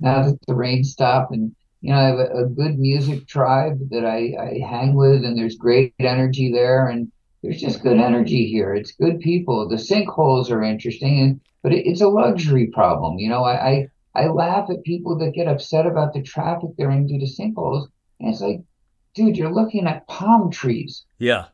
now 0.01 0.23
that 0.23 0.39
the 0.47 0.55
rain 0.55 0.85
stopped 0.85 1.33
and 1.33 1.55
you 1.81 1.93
know 1.93 1.99
I 1.99 2.05
have 2.05 2.19
a, 2.19 2.45
a 2.45 2.47
good 2.47 2.79
music 2.79 3.27
tribe 3.27 3.79
that 3.91 4.05
I, 4.05 4.35
I 4.39 4.67
hang 4.69 4.95
with 4.95 5.25
and 5.25 5.37
there's 5.37 5.57
great 5.57 5.95
energy 5.99 6.53
there 6.53 6.89
and 6.89 7.11
there's 7.43 7.61
just 7.61 7.83
good 7.83 7.99
energy 7.99 8.47
here. 8.47 8.75
It's 8.75 8.93
good 8.93 9.21
people. 9.21 9.67
The 9.67 9.77
sinkholes 9.77 10.51
are 10.51 10.63
interesting, 10.63 11.21
and, 11.21 11.41
but 11.63 11.73
it, 11.73 11.87
it's 11.87 12.03
a 12.03 12.09
luxury 12.09 12.67
problem. 12.67 13.19
You 13.19 13.31
know, 13.31 13.45
I, 13.45 13.71
I, 13.71 13.87
I 14.15 14.27
laugh 14.27 14.69
at 14.69 14.83
people 14.85 15.17
that 15.19 15.33
get 15.33 15.49
upset 15.49 15.87
about 15.87 16.13
the 16.13 16.23
traffic 16.23 16.71
they're 16.77 16.91
in 16.91 17.07
due 17.07 17.19
to 17.19 17.25
sinkholes, 17.25 17.87
and 18.21 18.31
it's 18.31 18.43
like, 18.43 18.61
dude, 19.15 19.39
you're 19.39 19.53
looking 19.53 19.87
at 19.87 20.07
palm 20.07 20.51
trees. 20.51 21.05
Yeah 21.19 21.47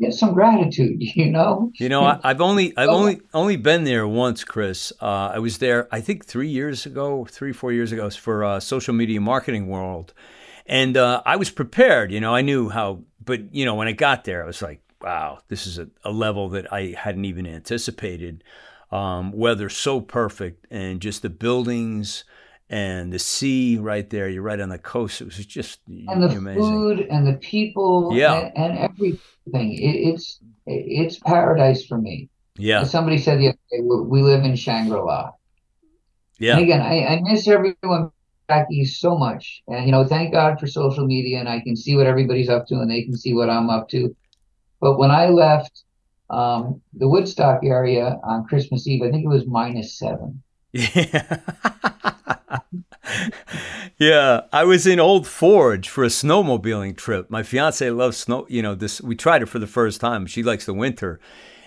get 0.00 0.14
some 0.14 0.34
gratitude, 0.34 0.96
you 1.00 1.30
know. 1.30 1.70
You 1.74 1.88
know, 1.88 2.04
I, 2.04 2.28
have 2.28 2.40
only 2.40 2.76
I've 2.76 2.88
only 2.88 3.20
only 3.34 3.56
been 3.56 3.84
there 3.84 4.06
once, 4.06 4.44
Chris. 4.44 4.92
Uh, 5.00 5.32
I 5.34 5.38
was 5.38 5.58
there, 5.58 5.88
I 5.92 6.00
think, 6.00 6.24
three 6.24 6.48
years 6.48 6.86
ago, 6.86 7.26
three 7.30 7.52
four 7.52 7.72
years 7.72 7.92
ago, 7.92 8.08
for 8.10 8.44
uh, 8.44 8.60
social 8.60 8.94
media 8.94 9.20
marketing 9.20 9.68
world, 9.68 10.12
and 10.66 10.96
uh, 10.96 11.22
I 11.24 11.36
was 11.36 11.50
prepared. 11.50 12.12
You 12.12 12.20
know, 12.20 12.34
I 12.34 12.42
knew 12.42 12.68
how, 12.68 13.00
but 13.24 13.54
you 13.54 13.64
know, 13.64 13.74
when 13.74 13.88
I 13.88 13.92
got 13.92 14.24
there, 14.24 14.42
I 14.42 14.46
was 14.46 14.62
like, 14.62 14.80
wow, 15.00 15.40
this 15.48 15.66
is 15.66 15.78
a, 15.78 15.88
a 16.04 16.10
level 16.10 16.48
that 16.50 16.72
I 16.72 16.94
hadn't 16.98 17.24
even 17.24 17.46
anticipated. 17.46 18.44
Um, 18.92 19.32
weather 19.32 19.68
so 19.68 20.00
perfect, 20.00 20.66
and 20.70 21.00
just 21.00 21.22
the 21.22 21.30
buildings 21.30 22.24
and 22.68 23.12
the 23.12 23.18
sea 23.18 23.78
right 23.78 24.08
there. 24.10 24.28
You're 24.28 24.42
right 24.42 24.60
on 24.60 24.68
the 24.68 24.78
coast. 24.78 25.20
It 25.20 25.24
was 25.24 25.36
just 25.46 25.80
and 25.86 26.22
the 26.22 26.28
amazing. 26.28 26.62
food 26.62 27.00
and 27.10 27.26
the 27.26 27.34
people. 27.34 28.10
Yeah, 28.12 28.34
and, 28.34 28.56
and 28.56 28.78
everything. 28.78 29.72
It, 29.72 30.14
it's 30.14 30.40
it's 30.66 31.18
paradise 31.18 31.84
for 31.86 31.98
me. 31.98 32.28
Yeah. 32.58 32.84
Somebody 32.84 33.18
said 33.18 33.38
the 33.38 33.48
other 33.48 33.58
day, 33.70 33.80
we 33.80 34.22
live 34.22 34.44
in 34.44 34.56
Shangri 34.56 34.98
La. 34.98 35.32
Yeah. 36.38 36.54
And 36.54 36.62
again, 36.62 36.82
I, 36.82 37.06
I 37.06 37.20
miss 37.22 37.46
everyone 37.48 38.10
back 38.48 38.66
east 38.70 39.00
so 39.00 39.16
much. 39.16 39.62
And, 39.68 39.86
you 39.86 39.92
know, 39.92 40.04
thank 40.04 40.32
God 40.32 40.58
for 40.58 40.66
social 40.66 41.06
media 41.06 41.38
and 41.38 41.48
I 41.48 41.60
can 41.60 41.76
see 41.76 41.96
what 41.96 42.06
everybody's 42.06 42.48
up 42.48 42.66
to 42.68 42.76
and 42.76 42.90
they 42.90 43.02
can 43.02 43.16
see 43.16 43.34
what 43.34 43.50
I'm 43.50 43.70
up 43.70 43.88
to. 43.90 44.14
But 44.80 44.98
when 44.98 45.10
I 45.10 45.28
left 45.28 45.84
um, 46.30 46.80
the 46.94 47.08
Woodstock 47.08 47.60
area 47.64 48.18
on 48.24 48.46
Christmas 48.46 48.86
Eve, 48.86 49.02
I 49.02 49.10
think 49.10 49.24
it 49.24 49.28
was 49.28 49.46
minus 49.46 49.98
seven. 49.98 50.42
Yeah. 50.72 51.38
yeah, 53.98 54.42
I 54.52 54.64
was 54.64 54.86
in 54.86 55.00
Old 55.00 55.26
Forge 55.26 55.88
for 55.88 56.04
a 56.04 56.08
snowmobiling 56.08 56.96
trip. 56.96 57.30
My 57.30 57.42
fiance 57.42 57.88
loves 57.90 58.16
snow. 58.16 58.46
You 58.48 58.62
know, 58.62 58.74
this 58.74 59.00
we 59.00 59.14
tried 59.14 59.42
it 59.42 59.46
for 59.46 59.58
the 59.58 59.66
first 59.66 60.00
time. 60.00 60.26
She 60.26 60.42
likes 60.42 60.66
the 60.66 60.74
winter, 60.74 61.20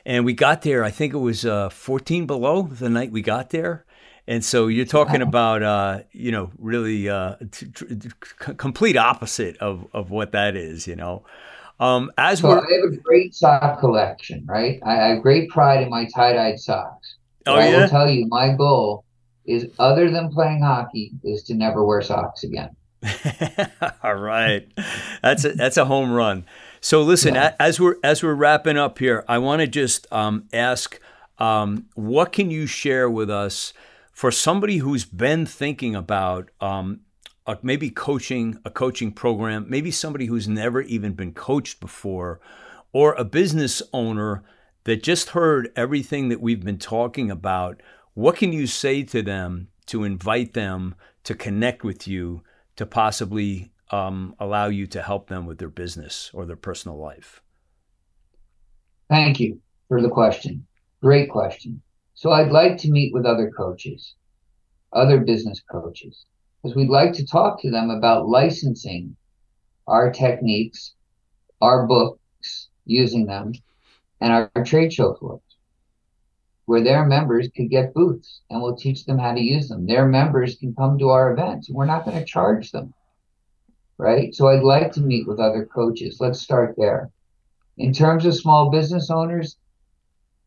and 0.06 0.26
we 0.26 0.34
got 0.34 0.62
there. 0.62 0.84
I 0.84 0.92
think 0.92 1.14
it 1.14 1.20
was 1.20 1.46
uh, 1.46 1.70
14 1.70 2.26
below 2.26 2.64
the 2.64 2.90
night 2.90 3.12
we 3.12 3.22
got 3.22 3.50
there. 3.50 3.86
And 4.28 4.46
so 4.46 4.68
you're 4.68 4.86
talking 4.86 5.24
about, 5.24 5.64
uh, 5.64 6.02
you 6.12 6.32
know, 6.32 6.52
really 6.60 7.10
uh, 7.10 7.36
t- 7.52 7.66
t- 7.66 8.10
complete 8.58 8.96
opposite 8.96 9.58
of, 9.58 9.88
of 9.92 10.12
what 10.12 10.34
that 10.34 10.56
is, 10.56 10.86
you 10.86 10.96
know. 10.96 11.26
Um, 11.80 12.12
as 12.16 12.44
we're, 12.44 12.60
I 12.60 12.62
have 12.62 12.94
a 12.94 12.98
great 12.98 13.34
sock 13.34 13.80
collection, 13.80 14.46
right? 14.48 14.80
I 14.86 14.94
have 14.94 15.24
great 15.24 15.50
pride 15.50 15.82
in 15.82 15.90
my 15.90 16.06
tie-dyed 16.14 16.60
socks. 16.60 17.16
oh 17.48 17.56
But 17.56 17.60
I 17.60 17.76
will 17.76 17.88
tell 17.88 18.08
you, 18.08 18.28
my 18.28 18.54
goal 18.54 19.04
is, 19.50 19.68
other 19.80 20.10
than 20.12 20.30
playing 20.32 20.62
hockey, 20.62 21.12
is 21.24 21.44
to 21.44 21.54
never 21.56 21.84
wear 21.84 22.02
socks 22.02 22.44
again. 22.44 22.70
All 24.04 24.16
right, 24.16 24.68
that's 25.22 25.46
a, 25.46 25.54
that's 25.54 25.78
a 25.78 25.86
home 25.86 26.12
run. 26.12 26.46
So 26.82 27.02
listen, 27.02 27.36
Yeah. 27.36 27.56
as 27.60 27.80
we're 27.80 27.96
as 28.04 28.22
we're 28.24 28.34
wrapping 28.36 28.78
up 28.78 29.00
here, 29.00 29.24
I 29.28 29.38
want 29.38 29.62
to 29.62 29.68
just 29.68 30.06
um, 30.12 30.46
ask, 30.54 31.00
um, 31.38 31.86
what 31.96 32.32
can 32.32 32.52
you 32.52 32.66
share 32.68 33.10
with 33.10 33.30
us 33.30 33.74
for 34.12 34.32
somebody 34.32 34.78
who's 34.78 35.06
been 35.06 35.46
thinking 35.46 35.96
about 35.96 36.50
um, 36.62 37.02
uh, 37.48 37.56
maybe 37.62 37.90
coaching 37.90 38.60
a 38.66 38.70
coaching 38.70 39.12
program, 39.12 39.66
maybe 39.70 39.92
somebody 39.92 40.26
who's 40.28 40.48
never 40.48 40.82
even 40.82 41.14
been 41.14 41.34
coached 41.34 41.80
before, 41.80 42.40
or 42.92 43.14
a 43.14 43.24
business 43.24 43.82
owner 43.94 44.44
that 44.84 45.04
just 45.04 45.30
heard 45.30 45.72
everything 45.76 46.30
that 46.30 46.42
we've 46.42 46.64
been 46.64 46.78
talking 46.80 47.32
about. 47.32 47.82
What 48.20 48.36
can 48.36 48.52
you 48.52 48.68
say 48.68 49.04
to 49.04 49.22
them 49.22 49.70
to 49.86 50.04
invite 50.04 50.54
them 50.54 50.96
to 51.24 51.34
connect 51.34 51.86
with 51.86 52.06
you 52.06 52.44
to 52.76 52.86
possibly 52.86 53.72
um, 53.92 54.36
allow 54.42 54.68
you 54.68 54.88
to 54.88 55.02
help 55.02 55.30
them 55.30 55.46
with 55.46 55.58
their 55.58 55.70
business 55.70 56.30
or 56.34 56.46
their 56.46 56.58
personal 56.58 56.98
life? 56.98 57.42
Thank 59.10 59.40
you 59.40 59.62
for 59.88 60.02
the 60.02 60.10
question. 60.10 60.68
Great 61.02 61.30
question. 61.30 61.82
So 62.14 62.32
I'd 62.32 62.52
like 62.52 62.78
to 62.80 62.92
meet 62.92 63.14
with 63.14 63.26
other 63.26 63.52
coaches, 63.56 64.16
other 64.92 65.20
business 65.20 65.62
coaches, 65.72 66.26
because 66.62 66.76
we'd 66.76 66.90
like 66.90 67.14
to 67.14 67.26
talk 67.26 67.62
to 67.62 67.72
them 67.72 67.90
about 67.90 68.28
licensing 68.28 69.16
our 69.88 70.12
techniques, 70.12 70.94
our 71.62 71.88
books, 71.88 72.68
using 72.84 73.28
them, 73.28 73.54
and 74.20 74.34
our, 74.34 74.52
trade 74.66 74.92
show 74.92 75.14
floors, 75.14 75.40
where 76.70 76.84
their 76.84 77.04
members 77.04 77.50
could 77.56 77.68
get 77.68 77.96
booths 77.96 78.42
and 78.48 78.62
we'll 78.62 78.76
teach 78.76 79.04
them 79.04 79.18
how 79.18 79.34
to 79.34 79.42
use 79.42 79.70
them. 79.70 79.88
Their 79.88 80.06
members 80.06 80.56
can 80.56 80.76
come 80.76 81.00
to 81.00 81.10
our 81.10 81.34
events. 81.34 81.68
We're 81.68 81.88
not 81.88 82.06
going 82.06 82.20
to 82.20 82.24
charge 82.24 82.70
them. 82.70 82.94
Right. 83.98 84.36
So 84.36 84.50
I'd 84.50 84.62
like 84.62 84.92
to 84.92 85.02
meet 85.02 85.28
with 85.28 85.40
other 85.40 85.66
coaches. 85.66 86.18
Let's 86.20 86.40
start 86.40 86.76
there. 86.78 87.10
In 87.80 87.92
terms 87.92 88.24
of 88.24 88.36
small 88.36 88.70
business 88.70 89.10
owners, 89.10 89.58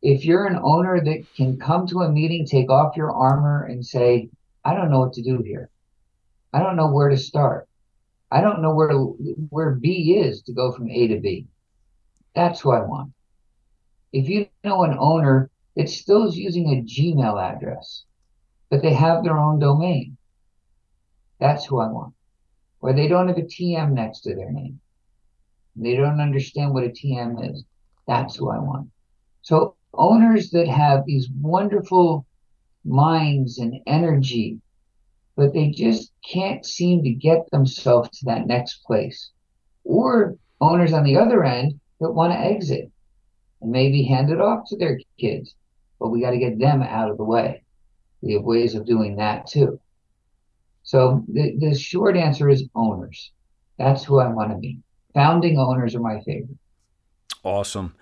if 0.01 0.25
you're 0.25 0.47
an 0.47 0.61
owner 0.63 1.01
that 1.05 1.25
can 1.37 1.59
come 1.59 1.89
to 1.89 2.03
a 2.03 2.13
meeting, 2.13 2.47
take 2.47 2.71
off 2.71 2.97
your 2.97 3.11
armor 3.11 3.65
and 3.65 3.85
say, 3.85 4.31
I 4.65 4.75
don't 4.75 4.93
know 4.93 5.01
what 5.01 5.15
to 5.15 5.23
do 5.23 5.43
here. 5.43 5.71
I 6.53 6.63
don't 6.63 6.77
know 6.77 6.93
where 6.93 7.09
to 7.09 7.19
start. 7.19 7.67
I 8.31 8.43
don't 8.43 8.63
know 8.63 8.73
where 8.77 8.93
where 8.93 9.73
B 9.73 10.19
is 10.19 10.43
to 10.43 10.53
go 10.53 10.71
from 10.71 10.89
A 10.89 11.09
to 11.09 11.19
B. 11.19 11.49
That's 12.37 12.61
who 12.61 12.71
I 12.71 12.83
want. 12.83 13.11
If 14.13 14.29
you 14.29 14.47
know 14.63 14.85
an 14.85 14.97
owner 14.97 15.51
that 15.77 15.89
still 15.89 16.27
is 16.29 16.37
using 16.37 16.69
a 16.69 16.83
Gmail 16.83 17.41
address, 17.41 18.05
but 18.71 18.83
they 18.83 18.93
have 18.93 19.25
their 19.25 19.39
own 19.39 19.59
domain, 19.59 20.17
that's 21.43 21.65
who 21.65 21.81
I 21.81 21.91
want. 21.91 22.15
Or 22.81 22.93
they 22.93 23.09
don't 23.09 23.27
have 23.27 23.39
a 23.39 23.43
TM 23.43 23.93
next 23.93 24.21
to 24.21 24.35
their 24.35 24.53
name. 24.53 24.81
They 25.75 25.97
don't 25.97 26.21
understand 26.21 26.73
what 26.73 26.85
a 26.85 26.89
TM 26.89 27.51
is. 27.51 27.65
That's 28.07 28.37
who 28.37 28.51
I 28.51 28.59
want. 28.59 28.91
So 29.43 29.75
owners 29.93 30.51
that 30.51 30.69
have 30.69 31.05
these 31.05 31.29
wonderful 31.41 32.27
minds 32.85 33.59
and 33.59 33.81
energy, 33.87 34.61
but 35.35 35.53
they 35.53 35.71
just 35.71 36.13
can't 36.29 36.65
seem 36.65 37.03
to 37.03 37.11
get 37.11 37.51
themselves 37.51 38.19
to 38.21 38.27
that 38.27 38.47
next 38.47 38.85
place. 38.85 39.31
Or 39.83 40.37
owners 40.61 40.93
on 40.93 41.03
the 41.03 41.17
other 41.17 41.45
end 41.45 41.81
that 42.01 42.13
want 42.13 42.33
to 42.33 42.39
exit 42.39 42.91
and 43.61 43.73
maybe 43.73 44.05
hand 44.05 44.31
it 44.31 44.41
off 44.41 44.69
to 44.69 44.77
their 44.77 45.01
kids, 45.19 45.57
but 46.03 46.09
we 46.09 46.21
got 46.21 46.33
to 46.33 46.39
get 46.39 46.59
them 46.59 46.83
out 46.83 47.13
of 47.13 47.17
the 47.17 47.25
way. 47.25 47.63
We 48.23 48.33
have 48.33 48.43
ways 48.43 48.75
of 48.75 48.85
doing 48.85 49.17
that 49.17 49.47
too. 49.47 49.81
So 50.83 51.25
the, 51.29 51.57
the 51.59 51.79
short 51.79 52.17
answer 52.17 52.51
is 52.51 52.65
owners. 52.75 53.31
That's 53.79 54.03
who 54.03 54.19
I 54.19 54.27
want 54.27 54.51
to 54.51 54.59
be. 54.59 54.81
Founding 55.15 55.59
owners 55.59 55.95
are 55.95 56.01
my 56.01 56.21
favorite. 56.23 56.59
Awesome. 57.45 57.95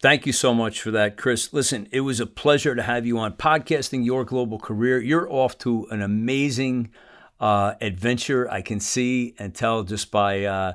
Thank 0.00 0.24
you 0.24 0.32
so 0.32 0.54
much 0.54 0.80
for 0.80 0.90
that, 0.92 1.18
Chris. 1.18 1.52
Listen, 1.52 1.88
it 1.92 2.00
was 2.00 2.20
a 2.20 2.26
pleasure 2.26 2.74
to 2.74 2.82
have 2.82 3.04
you 3.04 3.18
on 3.18 3.34
podcasting 3.34 4.02
your 4.02 4.24
global 4.24 4.58
career. 4.58 4.98
You're 4.98 5.30
off 5.30 5.58
to 5.58 5.86
an 5.90 6.00
amazing 6.00 6.90
uh, 7.38 7.74
adventure. 7.82 8.50
I 8.50 8.62
can 8.62 8.80
see 8.80 9.34
and 9.38 9.54
tell 9.54 9.82
just 9.82 10.10
by 10.10 10.44
uh, 10.44 10.72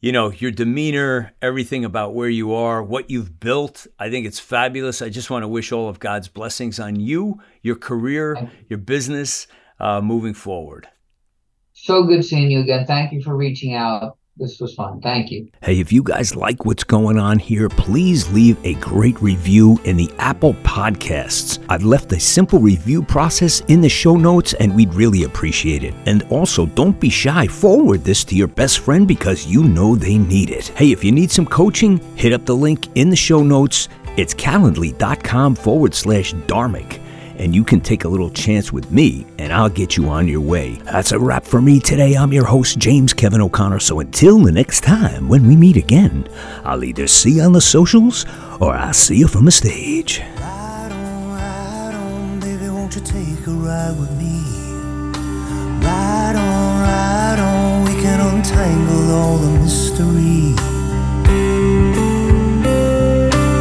you 0.00 0.12
know 0.12 0.30
your 0.30 0.50
demeanor, 0.50 1.32
everything 1.42 1.84
about 1.84 2.14
where 2.14 2.28
you 2.28 2.54
are, 2.54 2.82
what 2.82 3.10
you've 3.10 3.38
built. 3.38 3.86
I 3.98 4.10
think 4.10 4.26
it's 4.26 4.40
fabulous. 4.40 5.02
I 5.02 5.08
just 5.08 5.30
want 5.30 5.42
to 5.42 5.48
wish 5.48 5.72
all 5.72 5.88
of 5.88 5.98
God's 5.98 6.28
blessings 6.28 6.80
on 6.80 6.96
you, 6.96 7.40
your 7.62 7.76
career, 7.76 8.50
your 8.68 8.78
business, 8.78 9.46
uh, 9.78 10.00
moving 10.00 10.34
forward. 10.34 10.88
So 11.72 12.04
good 12.04 12.24
seeing 12.24 12.50
you 12.50 12.60
again. 12.60 12.86
Thank 12.86 13.12
you 13.12 13.22
for 13.22 13.36
reaching 13.36 13.74
out. 13.74 14.18
This 14.40 14.58
was 14.58 14.74
fun. 14.74 15.02
Thank 15.02 15.30
you. 15.30 15.48
Hey, 15.62 15.80
if 15.80 15.92
you 15.92 16.02
guys 16.02 16.34
like 16.34 16.64
what's 16.64 16.82
going 16.82 17.18
on 17.18 17.38
here, 17.38 17.68
please 17.68 18.26
leave 18.32 18.56
a 18.64 18.72
great 18.76 19.20
review 19.20 19.78
in 19.84 19.98
the 19.98 20.10
Apple 20.18 20.54
Podcasts. 20.54 21.62
I've 21.68 21.84
left 21.84 22.10
a 22.12 22.18
simple 22.18 22.58
review 22.58 23.02
process 23.02 23.60
in 23.68 23.82
the 23.82 23.88
show 23.90 24.16
notes 24.16 24.54
and 24.54 24.74
we'd 24.74 24.94
really 24.94 25.24
appreciate 25.24 25.84
it. 25.84 25.92
And 26.06 26.22
also, 26.30 26.64
don't 26.64 26.98
be 26.98 27.10
shy, 27.10 27.46
forward 27.46 28.02
this 28.02 28.24
to 28.24 28.34
your 28.34 28.48
best 28.48 28.78
friend 28.78 29.06
because 29.06 29.46
you 29.46 29.62
know 29.62 29.94
they 29.94 30.16
need 30.16 30.48
it. 30.48 30.68
Hey, 30.68 30.90
if 30.90 31.04
you 31.04 31.12
need 31.12 31.30
some 31.30 31.46
coaching, 31.46 31.98
hit 32.16 32.32
up 32.32 32.46
the 32.46 32.56
link 32.56 32.88
in 32.94 33.10
the 33.10 33.16
show 33.16 33.42
notes. 33.42 33.90
It's 34.16 34.32
calendly.com 34.32 35.54
forward 35.54 35.94
slash 35.94 36.32
dharmic 36.32 36.98
and 37.40 37.54
you 37.54 37.64
can 37.64 37.80
take 37.80 38.04
a 38.04 38.08
little 38.08 38.28
chance 38.28 38.70
with 38.70 38.90
me, 38.90 39.26
and 39.38 39.50
I'll 39.50 39.70
get 39.70 39.96
you 39.96 40.10
on 40.10 40.28
your 40.28 40.42
way. 40.42 40.74
That's 40.84 41.12
a 41.12 41.18
wrap 41.18 41.44
for 41.44 41.62
me 41.62 41.80
today. 41.80 42.14
I'm 42.14 42.34
your 42.34 42.44
host, 42.44 42.78
James 42.78 43.14
Kevin 43.14 43.40
O'Connor. 43.40 43.80
So 43.80 44.00
until 44.00 44.38
the 44.38 44.52
next 44.52 44.82
time 44.82 45.26
when 45.26 45.46
we 45.46 45.56
meet 45.56 45.78
again, 45.78 46.28
I'll 46.64 46.84
either 46.84 47.06
see 47.06 47.32
you 47.32 47.42
on 47.42 47.54
the 47.54 47.60
socials 47.62 48.26
or 48.60 48.74
I'll 48.74 48.92
see 48.92 49.16
you 49.16 49.26
from 49.26 49.46
the 49.46 49.50
stage. 49.50 50.20
Ride 50.36 50.92
on, 50.92 51.28
ride 51.30 51.94
on, 51.94 52.40
baby, 52.40 52.68
won't 52.68 52.94
you 52.94 53.00
take 53.00 53.46
a 53.46 53.52
ride 53.52 53.98
with 53.98 54.12
me? 54.18 54.42
Ride 55.82 56.36
on, 56.36 56.82
ride 56.82 57.38
on, 57.40 57.84
we 57.86 58.02
can 58.02 58.20
untangle 58.20 59.14
all 59.14 59.38
the. 59.38 59.50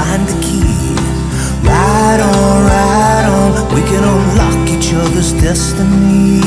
Find 0.00 0.26
the 0.26 0.38
key. 0.46 0.94
Ride 1.68 2.20
on, 2.32 2.56
ride 2.72 3.26
on, 3.36 3.50
we 3.74 3.82
can 3.90 4.02
unlock 4.14 4.62
each 4.74 4.92
other's 4.94 5.32
destiny. 5.32 6.40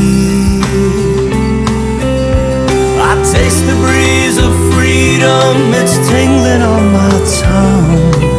I 3.10 3.12
taste 3.34 3.64
the 3.70 3.76
breeze 3.84 4.38
of 4.48 4.54
freedom 4.74 5.56
it's 5.80 5.98
tingling 6.10 6.64
on 6.74 6.84
my 6.98 7.14
tongue. 7.42 8.33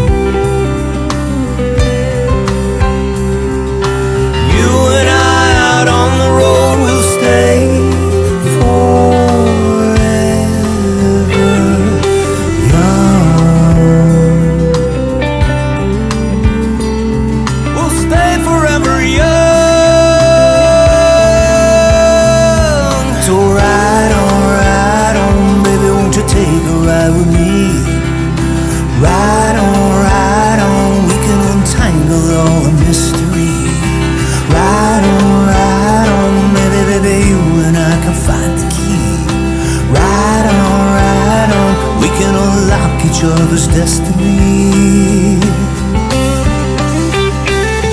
Unlock 42.44 43.04
each 43.04 43.22
other's 43.24 43.66
destiny. 43.68 45.40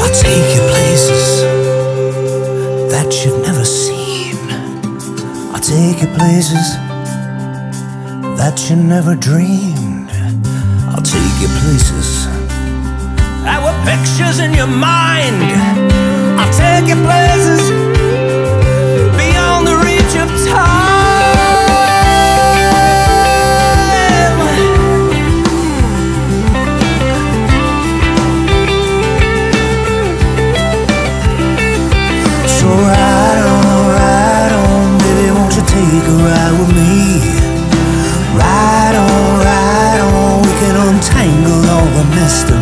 I'll 0.01 0.15
take 0.27 0.47
you 0.55 0.61
places 0.73 1.25
that 2.91 3.09
you've 3.23 3.41
never 3.41 3.63
seen. 3.63 4.35
I'll 5.53 5.61
take 5.61 6.01
you 6.01 6.09
places 6.19 6.67
that 8.39 8.57
you 8.69 8.75
never 8.75 9.15
dreamed. 9.15 10.11
I'll 10.91 11.07
take 11.15 11.35
you 11.43 11.49
places 11.61 12.27
that 13.45 13.59
were 13.63 13.77
pictures 13.89 14.39
in 14.39 14.53
your 14.53 14.67
mind. 14.67 15.39
I'll 16.39 16.53
take 16.53 16.89
you 16.89 16.97
places 17.07 17.90
ride 32.71 33.41
on, 33.53 33.65
ride 33.95 34.53
on, 34.63 34.97
baby, 34.99 35.31
won't 35.31 35.53
you 35.55 35.63
take 35.63 36.05
a 36.07 36.15
ride 36.27 36.53
with 36.59 36.71
me? 36.75 37.19
Ride 38.37 38.95
on, 38.95 39.39
ride 39.45 40.01
on, 40.01 40.41
we 40.45 40.51
can 40.61 40.75
untangle 40.87 41.63
all 41.69 41.89
the 41.97 42.05
mystery. 42.15 42.60